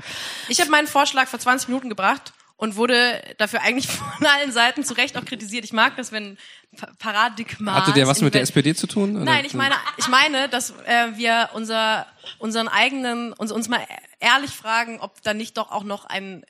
[0.48, 3.86] Ich habe meinen Vorschlag vor 20 Minuten gebracht und wurde dafür eigentlich
[4.18, 5.64] von allen Seiten zu Recht auch kritisiert.
[5.64, 6.38] Ich mag das, wenn
[6.76, 7.74] Pa- Paradigma.
[7.74, 9.16] Hatte der was mit der SPD zu tun?
[9.16, 9.24] oder?
[9.24, 12.06] Nein, ich meine, ich meine, dass äh, wir unser,
[12.38, 13.86] unseren eigenen, uns, uns mal
[14.20, 16.44] ehrlich fragen, ob da nicht doch auch noch ein,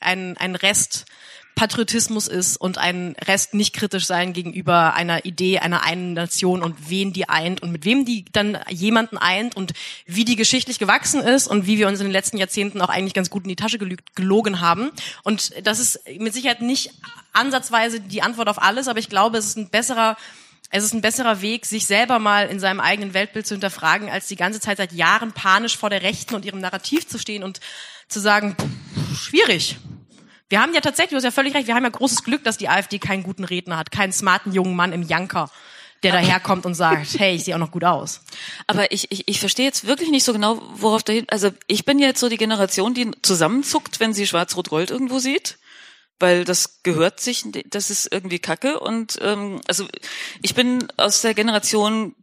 [0.00, 1.06] ein, ein Rest
[1.58, 6.88] Patriotismus ist und ein Rest nicht kritisch sein gegenüber einer Idee einer einen Nation und
[6.88, 9.72] wen die eint und mit wem die dann jemanden eint und
[10.06, 13.12] wie die geschichtlich gewachsen ist und wie wir uns in den letzten Jahrzehnten auch eigentlich
[13.12, 13.78] ganz gut in die Tasche
[14.14, 14.92] gelogen haben.
[15.24, 16.92] Und das ist mit Sicherheit nicht
[17.32, 20.16] ansatzweise die Antwort auf alles, aber ich glaube, es ist ein besserer
[20.70, 24.26] es ist ein besserer Weg, sich selber mal in seinem eigenen Weltbild zu hinterfragen, als
[24.28, 27.60] die ganze Zeit seit Jahren panisch vor der Rechten und ihrem Narrativ zu stehen und
[28.08, 29.76] zu sagen, pff, schwierig.
[30.50, 32.58] Wir haben ja tatsächlich, du hast ja völlig recht, wir haben ja großes Glück, dass
[32.58, 35.50] die AfD keinen guten Redner hat, keinen smarten jungen Mann im Janker,
[36.02, 38.20] der daherkommt und sagt, hey, ich sehe auch noch gut aus.
[38.66, 41.26] Aber ich, ich, ich verstehe jetzt wirklich nicht so genau, worauf dahin.
[41.28, 45.58] Also ich bin jetzt so die Generation, die zusammenzuckt, wenn sie Schwarz-Rot-Gold irgendwo sieht
[46.20, 48.80] weil das gehört sich, das ist irgendwie Kacke.
[48.80, 49.86] Und ähm, also
[50.42, 52.14] ich bin aus der Generation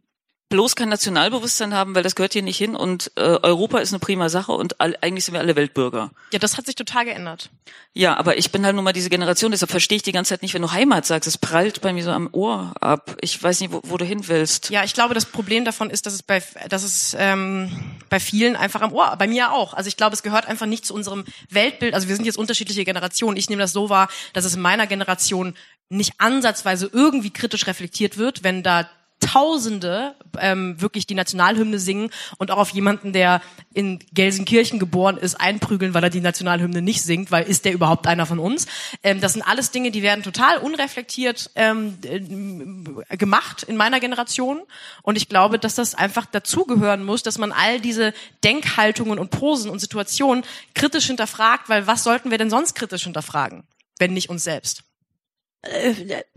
[0.48, 3.98] bloß kein Nationalbewusstsein haben, weil das gehört hier nicht hin und äh, Europa ist eine
[3.98, 6.10] prima Sache und all, eigentlich sind wir alle Weltbürger.
[6.32, 7.50] Ja, das hat sich total geändert.
[7.94, 10.42] Ja, aber ich bin halt nun mal diese Generation, deshalb verstehe ich die ganze Zeit
[10.42, 11.26] nicht, wenn du Heimat sagst.
[11.26, 13.16] Es prallt bei mir so am Ohr ab.
[13.20, 14.70] Ich weiß nicht, wo, wo du hin willst.
[14.70, 17.70] Ja, ich glaube, das Problem davon ist, dass es bei, dass es ähm,
[18.08, 19.74] bei vielen einfach am Ohr, bei mir auch.
[19.74, 21.94] Also ich glaube, es gehört einfach nicht zu unserem Weltbild.
[21.94, 23.36] Also wir sind jetzt unterschiedliche Generationen.
[23.36, 25.54] Ich nehme das so wahr, dass es in meiner Generation
[25.88, 28.88] nicht ansatzweise irgendwie kritisch reflektiert wird, wenn da
[29.20, 33.40] Tausende ähm, wirklich die Nationalhymne singen und auch auf jemanden, der
[33.72, 38.06] in Gelsenkirchen geboren ist, einprügeln, weil er die Nationalhymne nicht singt, weil ist der überhaupt
[38.06, 38.66] einer von uns?
[39.02, 44.60] Ähm, das sind alles Dinge, die werden total unreflektiert ähm, äh, gemacht in meiner Generation
[45.02, 48.12] und ich glaube, dass das einfach dazugehören muss, dass man all diese
[48.44, 50.44] Denkhaltungen und Posen und Situationen
[50.74, 53.64] kritisch hinterfragt, weil was sollten wir denn sonst kritisch hinterfragen,
[53.98, 54.84] wenn nicht uns selbst?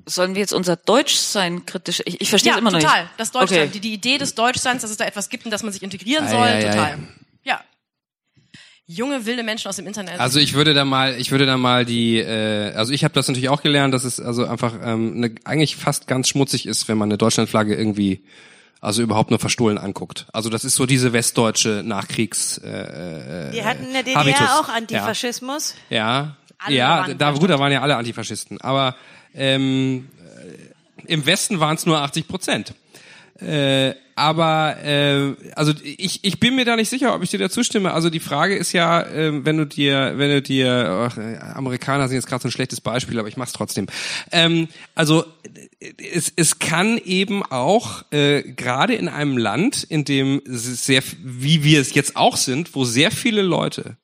[0.06, 2.02] Sollen wir jetzt unser Deutschsein kritisch?
[2.06, 2.90] Ich, ich verstehe ja, es immer total.
[2.90, 3.14] noch nicht.
[3.20, 3.70] Das Deutschsein, okay.
[3.74, 6.26] die, die Idee des Deutschseins, dass es da etwas gibt und dass man sich integrieren
[6.26, 6.90] Ah, soll, ja, ja, total.
[6.90, 6.98] ja.
[7.44, 7.62] Ja.
[8.88, 10.20] Junge wilde Menschen aus dem Internet.
[10.20, 13.28] Also ich würde da mal, ich würde da mal die, äh, also ich habe das
[13.28, 16.98] natürlich auch gelernt, dass es also einfach ähm, eine, eigentlich fast ganz schmutzig ist, wenn
[16.98, 18.24] man eine Deutschlandflagge irgendwie,
[18.82, 20.26] also überhaupt nur verstohlen anguckt.
[20.34, 22.58] Also das ist so diese westdeutsche Nachkriegs.
[22.58, 24.50] Äh, Wir hatten in der DDR Habitus.
[24.60, 25.76] auch Antifaschismus.
[25.92, 26.36] Ja,
[26.68, 28.60] ja, waren da gut, da waren ja alle Antifaschisten.
[28.60, 28.96] Aber
[29.36, 30.10] ähm,
[31.06, 32.74] äh, im Westen waren es nur 80 Prozent.
[33.42, 37.50] Äh, aber äh, also ich, ich bin mir da nicht sicher, ob ich dir da
[37.50, 37.94] zustimme.
[37.94, 42.10] Also die Frage ist ja, äh, wenn du dir, wenn du dir, ach, äh, Amerikaner
[42.10, 43.88] sind jetzt gerade so ein schlechtes Beispiel, aber ich mach's trotzdem.
[44.34, 45.24] Ähm, also
[45.80, 51.64] äh, es, es kann eben auch äh, gerade in einem Land, in dem sehr, wie
[51.64, 53.96] wir es jetzt auch sind, wo sehr viele Leute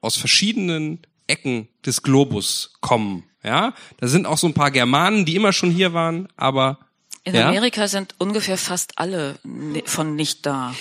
[0.00, 3.24] aus verschiedenen Ecken des Globus kommen.
[3.46, 6.80] Ja, da sind auch so ein paar Germanen, die immer schon hier waren, aber
[7.22, 7.48] In ja?
[7.48, 9.38] Amerika sind ungefähr fast alle
[9.84, 10.74] von nicht da.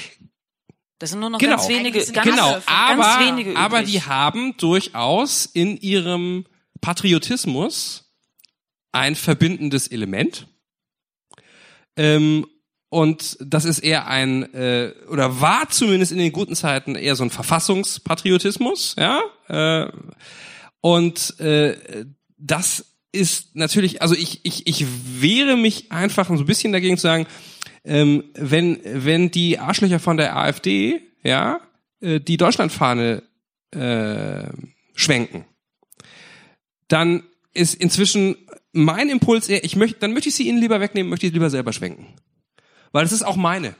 [0.97, 1.57] Das sind nur noch Genau.
[1.57, 3.91] ganz wenige, ganz, genau, ganz aber, wenige aber übrig.
[3.93, 6.45] die haben durchaus in ihrem
[6.81, 8.11] Patriotismus
[8.91, 10.47] ein verbindendes Element.
[11.97, 12.47] Ähm,
[12.89, 17.23] und das ist eher ein, äh, oder war zumindest in den guten Zeiten eher so
[17.23, 19.21] ein Verfassungspatriotismus, ja.
[19.49, 19.91] Äh,
[20.81, 22.05] und äh,
[22.45, 24.85] das ist natürlich, also ich, ich, ich
[25.21, 27.27] wehre mich einfach so ein bisschen dagegen zu sagen,
[27.83, 31.59] ähm, wenn, wenn die Arschlöcher von der AfD, ja,
[32.01, 33.23] äh, die Deutschlandfahne
[33.71, 34.49] äh,
[34.95, 35.45] schwenken,
[36.87, 37.23] dann
[37.53, 38.35] ist inzwischen
[38.73, 41.49] mein Impuls eher, ich möchte, dann möchte ich sie ihnen lieber wegnehmen, möchte ich lieber
[41.49, 42.13] selber schwenken.
[42.91, 43.75] Weil das ist auch meine.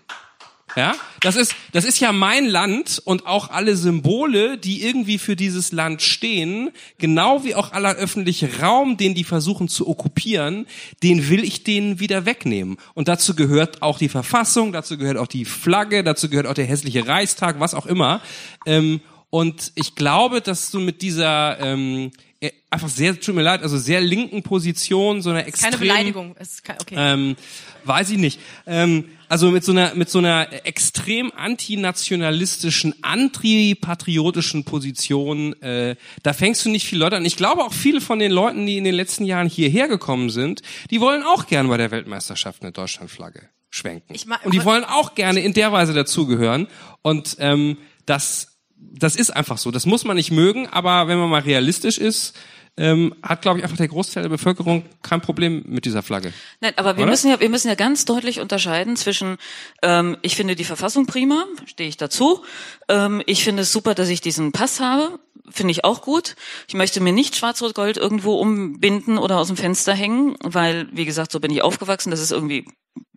[0.75, 5.37] Ja, das ist, das ist ja mein Land und auch alle Symbole, die irgendwie für
[5.37, 10.67] dieses Land stehen, genau wie auch aller öffentliche Raum, den die versuchen zu okkupieren,
[11.01, 12.77] den will ich denen wieder wegnehmen.
[12.93, 16.65] Und dazu gehört auch die Verfassung, dazu gehört auch die Flagge, dazu gehört auch der
[16.65, 18.21] hässliche Reichstag, was auch immer.
[18.65, 18.99] Ähm,
[19.29, 22.34] und ich glaube, dass du mit dieser ähm, äh,
[22.69, 26.35] einfach sehr, tut mir leid, also sehr linken Position, so einer extrem Keine Beleidigung.
[26.37, 26.95] Ist kein, okay.
[26.97, 27.35] ähm,
[27.83, 28.39] weiß ich nicht.
[28.65, 36.65] Ähm, also mit so einer mit so einer extrem antinationalistischen, antipatriotischen Position, äh, da fängst
[36.65, 37.25] du nicht viele Leute an.
[37.25, 40.61] Ich glaube auch viele von den Leuten, die in den letzten Jahren hierher gekommen sind,
[40.91, 44.13] die wollen auch gern bei der Weltmeisterschaft eine Deutschlandflagge schwenken.
[44.15, 46.67] Ich ma- Und die wollen auch gerne in der Weise dazugehören.
[47.01, 48.54] Und ähm, das
[48.91, 49.71] das ist einfach so.
[49.71, 52.35] Das muss man nicht mögen, aber wenn man mal realistisch ist,
[52.77, 56.33] ähm, hat, glaube ich, einfach der Großteil der Bevölkerung kein Problem mit dieser Flagge.
[56.59, 57.11] Nein, aber wir Oder?
[57.11, 59.37] müssen ja, wir müssen ja ganz deutlich unterscheiden zwischen,
[59.81, 62.43] ähm, ich finde die Verfassung prima, stehe ich dazu.
[62.89, 65.19] Ähm, ich finde es super, dass ich diesen Pass habe,
[65.49, 66.35] finde ich auch gut.
[66.67, 71.31] Ich möchte mir nicht Schwarz-Rot-Gold irgendwo umbinden oder aus dem Fenster hängen, weil, wie gesagt,
[71.31, 72.11] so bin ich aufgewachsen.
[72.11, 72.65] Das ist irgendwie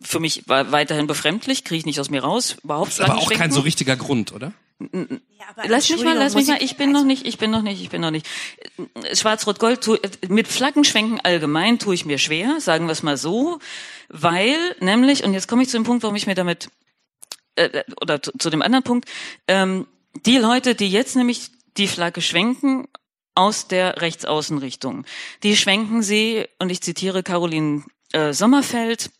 [0.01, 2.57] für mich weiterhin befremdlich, kriege ich nicht aus mir raus.
[2.63, 4.53] Überhaupt Das ist aber auch kein so richtiger Grund, oder?
[5.65, 7.89] lass mich mal, lass mich mal, ich bin noch nicht, ich bin noch nicht, ich
[7.89, 8.27] bin noch nicht.
[9.13, 13.59] Schwarz-Rot-Gold, mit Flaggenschwenken allgemein tue ich mir schwer, sagen wir es mal so,
[14.07, 16.69] weil nämlich, und jetzt komme ich zu dem Punkt, warum ich mir damit,
[17.55, 19.09] äh, oder zu, zu dem anderen Punkt,
[19.47, 19.85] ähm,
[20.25, 22.87] die Leute, die jetzt nämlich die Flagge schwenken
[23.35, 25.05] aus der Rechtsaußenrichtung,
[25.43, 29.11] die schwenken sie, und ich zitiere Caroline äh, Sommerfeld,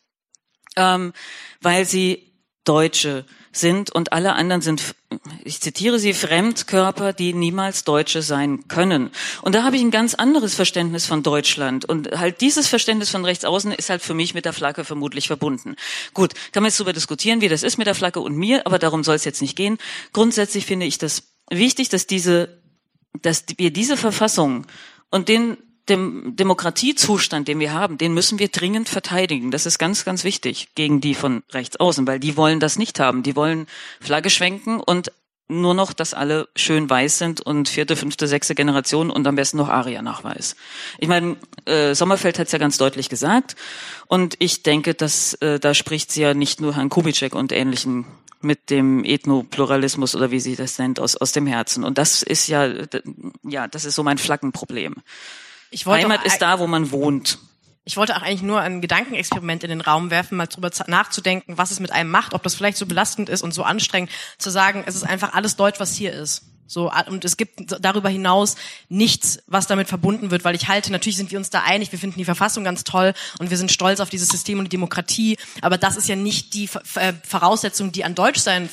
[0.76, 1.14] ähm,
[1.62, 2.34] weil sie
[2.66, 4.96] Deutsche sind und alle anderen sind,
[5.44, 9.10] ich zitiere sie, Fremdkörper, die niemals Deutsche sein können.
[9.42, 11.86] Und da habe ich ein ganz anderes Verständnis von Deutschland.
[11.86, 15.76] Und halt dieses Verständnis von Rechtsaußen ist halt für mich mit der Flagge vermutlich verbunden.
[16.14, 18.78] Gut, kann man jetzt darüber diskutieren, wie das ist mit der Flagge und mir, aber
[18.78, 19.78] darum soll es jetzt nicht gehen.
[20.14, 22.62] Grundsätzlich finde ich das wichtig, dass diese,
[23.22, 24.66] dass wir diese Verfassung
[25.10, 25.58] und den
[25.90, 29.52] dem Demokratiezustand, den wir haben, den müssen wir dringend verteidigen.
[29.52, 33.00] Das ist ganz, ganz wichtig gegen die von rechts außen, weil die wollen das nicht
[33.00, 33.24] haben.
[33.24, 33.68] Die wollen
[34.00, 35.12] Flagge schwenken und
[35.52, 39.58] nur noch, dass alle schön weiß sind und vierte, fünfte, sechste Generation und am besten
[39.58, 40.56] noch ARIA-Nachweis.
[41.00, 43.56] Ich meine, äh, Sommerfeld hat es ja ganz deutlich gesagt
[44.06, 48.06] und ich denke, dass äh, da spricht sie ja nicht nur Herrn Kubitschek und ähnlichen
[48.42, 52.48] mit dem Ethnopluralismus oder wie sie das nennt aus aus dem Herzen und das ist
[52.48, 52.70] ja
[53.44, 54.96] ja das ist so mein Flaggenproblem.
[55.72, 57.40] Ich wollte Heimat ist da, wo man wohnt.
[57.86, 61.72] Ich wollte auch eigentlich nur ein Gedankenexperiment in den Raum werfen, mal drüber nachzudenken, was
[61.72, 64.84] es mit einem macht, ob das vielleicht so belastend ist und so anstrengend, zu sagen,
[64.86, 66.44] es ist einfach alles Deutsch, was hier ist.
[66.70, 68.56] So, und es gibt darüber hinaus
[68.90, 71.98] nichts, was damit verbunden wird, weil ich halte, natürlich sind wir uns da einig, wir
[71.98, 75.38] finden die Verfassung ganz toll und wir sind stolz auf dieses System und die Demokratie,
[75.62, 78.70] aber das ist ja nicht die Voraussetzung, die an Deutschsein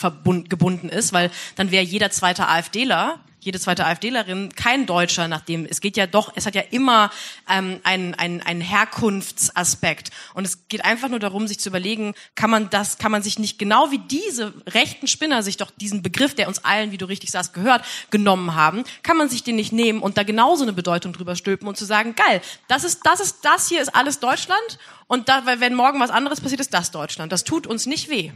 [0.49, 5.81] gebunden ist, weil dann wäre jeder zweite AfDler jede zweite AfDlerin kein Deutscher, nachdem es
[5.81, 7.11] geht ja doch, es hat ja immer
[7.49, 10.11] ähm, einen, einen, einen Herkunftsaspekt.
[10.35, 13.39] Und es geht einfach nur darum, sich zu überlegen, kann man das, kann man sich
[13.39, 17.07] nicht genau wie diese rechten Spinner sich doch diesen Begriff, der uns allen, wie du
[17.07, 20.73] richtig sagst, gehört, genommen haben, kann man sich den nicht nehmen und da genauso eine
[20.73, 24.21] Bedeutung drüber stülpen und zu sagen, geil, das ist, das ist, das hier ist alles
[24.21, 27.31] Deutschland und da, wenn morgen was anderes passiert, ist das Deutschland.
[27.31, 28.33] Das tut uns nicht weh.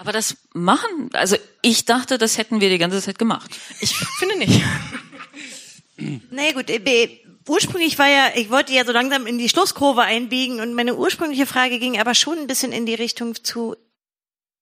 [0.00, 3.50] Aber das machen, also ich dachte, das hätten wir die ganze Zeit gemacht.
[3.80, 4.62] Ich finde nicht.
[6.30, 10.60] Nee, gut, äh, ursprünglich war ja, ich wollte ja so langsam in die Schlusskurve einbiegen
[10.60, 13.76] und meine ursprüngliche Frage ging aber schon ein bisschen in die Richtung zu,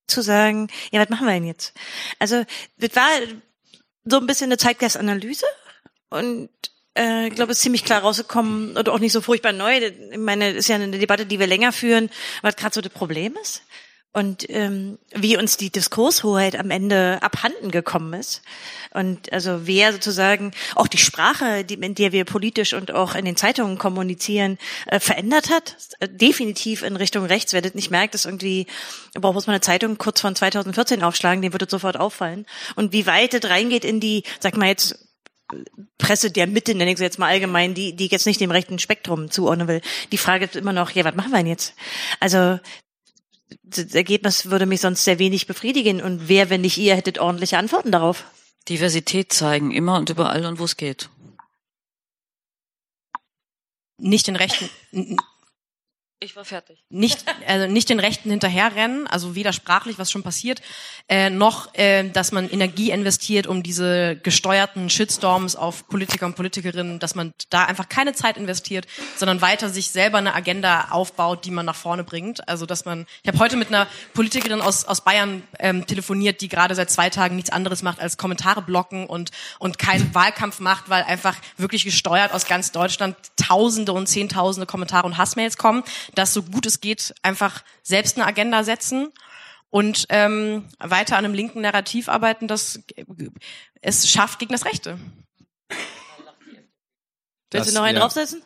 [0.08, 1.72] zu sagen, ja, was machen wir denn jetzt?
[2.18, 2.44] Also,
[2.78, 3.08] das war
[4.06, 5.46] so ein bisschen eine Zeitgeistanalyse
[6.10, 6.50] und
[6.96, 9.76] äh, ich glaube, es ist ziemlich klar rausgekommen und auch nicht so furchtbar neu.
[9.76, 12.10] Ich meine, das ist ja eine Debatte, die wir länger führen,
[12.42, 13.62] was gerade so das Problem ist
[14.18, 18.42] und ähm, wie uns die Diskurshoheit am Ende abhanden gekommen ist
[18.92, 23.24] und also wer sozusagen auch die Sprache, die, in der wir politisch und auch in
[23.24, 25.76] den Zeitungen kommunizieren, äh, verändert hat,
[26.10, 27.52] definitiv in Richtung rechts.
[27.52, 28.66] Wer das nicht merkt, ist irgendwie,
[29.14, 32.46] braucht muss man eine Zeitung kurz von 2014 aufschlagen, dem wird es sofort auffallen.
[32.76, 35.04] Und wie weit das reingeht in die, sag mal jetzt
[35.96, 38.78] Presse der Mitte, nenne ich sie jetzt mal allgemein, die, die jetzt nicht dem rechten
[38.78, 39.80] Spektrum zuordnen will.
[40.12, 41.74] Die Frage ist immer noch, ja, was machen wir denn jetzt?
[42.20, 42.58] Also
[43.62, 46.00] das Ergebnis würde mich sonst sehr wenig befriedigen.
[46.00, 48.24] Und wer, wenn nicht ihr, hättet ordentliche Antworten darauf?
[48.68, 51.08] Diversität zeigen, immer und überall und wo es geht.
[53.98, 54.68] Nicht den rechten,
[56.20, 56.82] ich war fertig.
[56.90, 60.60] Nicht, also nicht den Rechten hinterherrennen, also weder sprachlich, was schon passiert,
[61.08, 66.98] äh, noch, äh, dass man Energie investiert, um diese gesteuerten Shitstorms auf Politiker und Politikerinnen,
[66.98, 71.52] dass man da einfach keine Zeit investiert, sondern weiter sich selber eine Agenda aufbaut, die
[71.52, 72.48] man nach vorne bringt.
[72.48, 76.48] Also dass man, ich habe heute mit einer Politikerin aus, aus Bayern ähm, telefoniert, die
[76.48, 80.88] gerade seit zwei Tagen nichts anderes macht als Kommentare blocken und, und keinen Wahlkampf macht,
[80.88, 85.84] weil einfach wirklich gesteuert aus ganz Deutschland Tausende und Zehntausende Kommentare und Hassmails kommen
[86.14, 89.08] dass so gut es geht einfach selbst eine Agenda setzen
[89.70, 92.80] und ähm, weiter an einem linken Narrativ arbeiten, das
[93.80, 94.98] es schafft gegen das Rechte.
[97.50, 98.02] Willst du noch einen ja.
[98.02, 98.42] draufsetzen?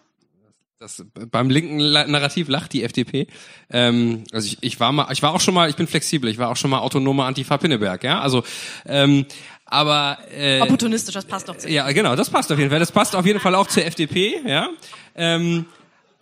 [0.78, 3.28] Das, beim linken Narrativ lacht die FDP.
[3.70, 6.38] Ähm, also ich, ich war mal, ich war auch schon mal, ich bin flexibel, ich
[6.38, 8.20] war auch schon mal autonomer Antifa Pinneberg, ja.
[8.20, 8.42] Also
[8.84, 9.26] ähm,
[9.64, 11.70] aber äh, opportunistisch, das passt doch zu.
[11.70, 12.80] Ja, genau, das passt auf jeden Fall.
[12.80, 14.70] Das passt auf jeden Fall auch zur FDP, ja.
[15.14, 15.66] Ähm,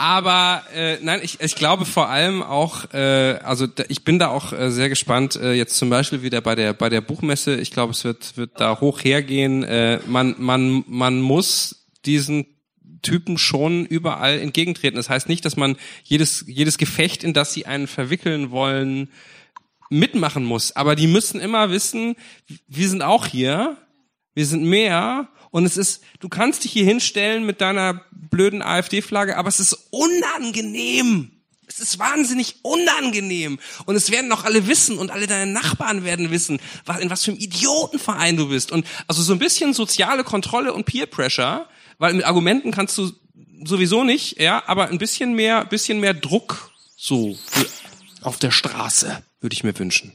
[0.00, 4.28] aber äh, nein, ich, ich glaube vor allem auch, äh, also da, ich bin da
[4.28, 7.56] auch äh, sehr gespannt, äh, jetzt zum Beispiel wieder bei der bei der Buchmesse.
[7.56, 9.62] Ich glaube, es wird wird da hoch hergehen.
[9.62, 12.46] Äh, man man man muss diesen
[13.02, 14.96] Typen schon überall entgegentreten.
[14.96, 19.10] Das heißt nicht, dass man jedes jedes Gefecht, in das sie einen verwickeln wollen,
[19.90, 20.74] mitmachen muss.
[20.76, 22.16] Aber die müssen immer wissen,
[22.68, 23.76] wir sind auch hier,
[24.40, 29.36] wir sind mehr und es ist, du kannst dich hier hinstellen mit deiner blöden AfD-Flagge,
[29.36, 31.32] aber es ist unangenehm.
[31.66, 33.60] Es ist wahnsinnig unangenehm.
[33.84, 36.58] Und es werden noch alle wissen und alle deine Nachbarn werden wissen,
[37.00, 38.72] in was für einem Idiotenverein du bist.
[38.72, 41.68] Und also so ein bisschen soziale Kontrolle und Peer Pressure,
[41.98, 43.12] weil mit Argumenten kannst du
[43.62, 47.36] sowieso nicht, ja, aber ein bisschen mehr, bisschen mehr Druck so
[48.22, 50.14] auf der Straße würde ich mir wünschen.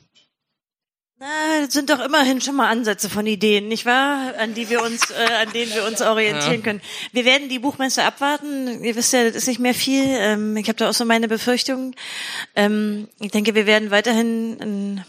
[1.17, 4.33] Na, das sind doch immerhin schon mal Ansätze von Ideen, nicht wahr?
[4.37, 6.61] An die wir uns, äh, an denen wir uns orientieren ja.
[6.61, 6.81] können.
[7.13, 8.83] Wir werden die Buchmesse abwarten.
[8.83, 10.03] Ihr wisst ja, das ist nicht mehr viel.
[10.05, 11.95] Ähm, ich habe da auch so meine Befürchtungen.
[12.53, 15.05] Ähm, ich denke, wir werden weiterhin einen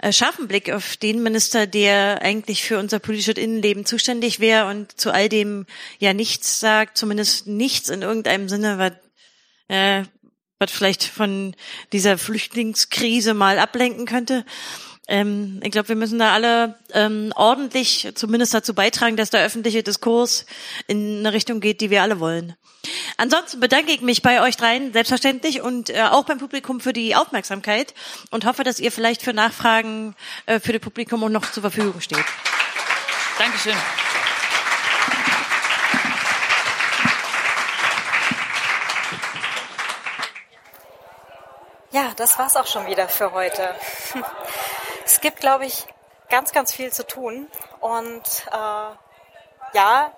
[0.00, 5.00] äh, scharfen Blick auf den Minister, der eigentlich für unser politisches Innenleben zuständig wäre und
[5.00, 5.66] zu all dem
[5.98, 8.92] ja nichts sagt, zumindest nichts in irgendeinem Sinne, was
[9.66, 10.04] äh,
[10.60, 11.56] was vielleicht von
[11.92, 14.44] dieser Flüchtlingskrise mal ablenken könnte.
[15.06, 19.82] Ähm, ich glaube, wir müssen da alle ähm, ordentlich zumindest dazu beitragen, dass der öffentliche
[19.82, 20.46] Diskurs
[20.86, 22.54] in eine Richtung geht, die wir alle wollen.
[23.16, 27.16] Ansonsten bedanke ich mich bei euch dreien selbstverständlich und äh, auch beim Publikum für die
[27.16, 27.94] Aufmerksamkeit
[28.30, 30.14] und hoffe, dass ihr vielleicht für Nachfragen
[30.46, 32.24] äh, für das Publikum auch noch zur Verfügung steht.
[33.38, 33.74] Dankeschön.
[41.92, 43.74] Ja, das war's auch schon wieder für heute.
[45.04, 45.86] Es gibt, glaube ich,
[46.28, 47.48] ganz, ganz viel zu tun.
[47.80, 50.12] Und äh, ja,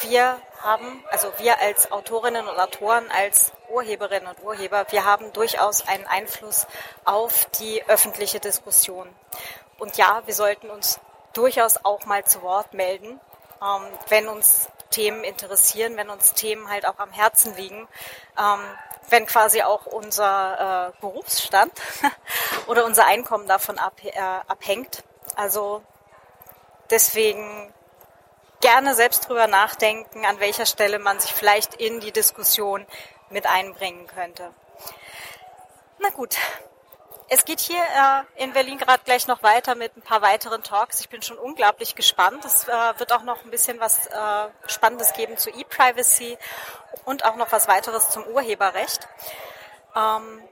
[0.00, 5.86] wir haben, also wir als Autorinnen und Autoren, als Urheberinnen und Urheber, wir haben durchaus
[5.86, 6.66] einen Einfluss
[7.04, 9.08] auf die öffentliche Diskussion.
[9.78, 11.00] Und ja, wir sollten uns
[11.34, 13.20] durchaus auch mal zu Wort melden,
[13.62, 17.86] ähm, wenn uns Themen interessieren, wenn uns Themen halt auch am Herzen liegen,
[18.38, 18.60] ähm,
[19.08, 21.72] wenn quasi auch unser äh, Berufsstand
[22.66, 25.04] oder unser Einkommen davon ab, äh, abhängt.
[25.36, 25.82] Also
[26.90, 27.72] deswegen
[28.60, 32.86] gerne selbst drüber nachdenken, an welcher Stelle man sich vielleicht in die Diskussion
[33.30, 34.52] mit einbringen könnte.
[35.98, 36.36] Na gut,
[37.28, 41.00] es geht hier äh, in Berlin gerade gleich noch weiter mit ein paar weiteren Talks.
[41.00, 42.44] Ich bin schon unglaublich gespannt.
[42.44, 46.38] Es äh, wird auch noch ein bisschen was äh, Spannendes geben zu E-Privacy
[47.04, 49.08] und auch noch was weiteres zum Urheberrecht.
[49.96, 50.42] Ähm,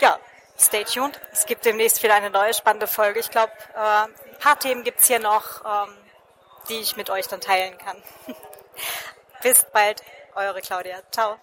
[0.00, 0.18] ja,
[0.58, 1.20] stay tuned.
[1.32, 3.20] Es gibt demnächst wieder eine neue spannende Folge.
[3.20, 5.96] Ich glaube, äh, ein paar Themen gibt's hier noch, ähm,
[6.68, 8.02] die ich mit euch dann teilen kann.
[9.42, 10.02] Bis bald,
[10.34, 11.00] eure Claudia.
[11.12, 11.38] Ciao.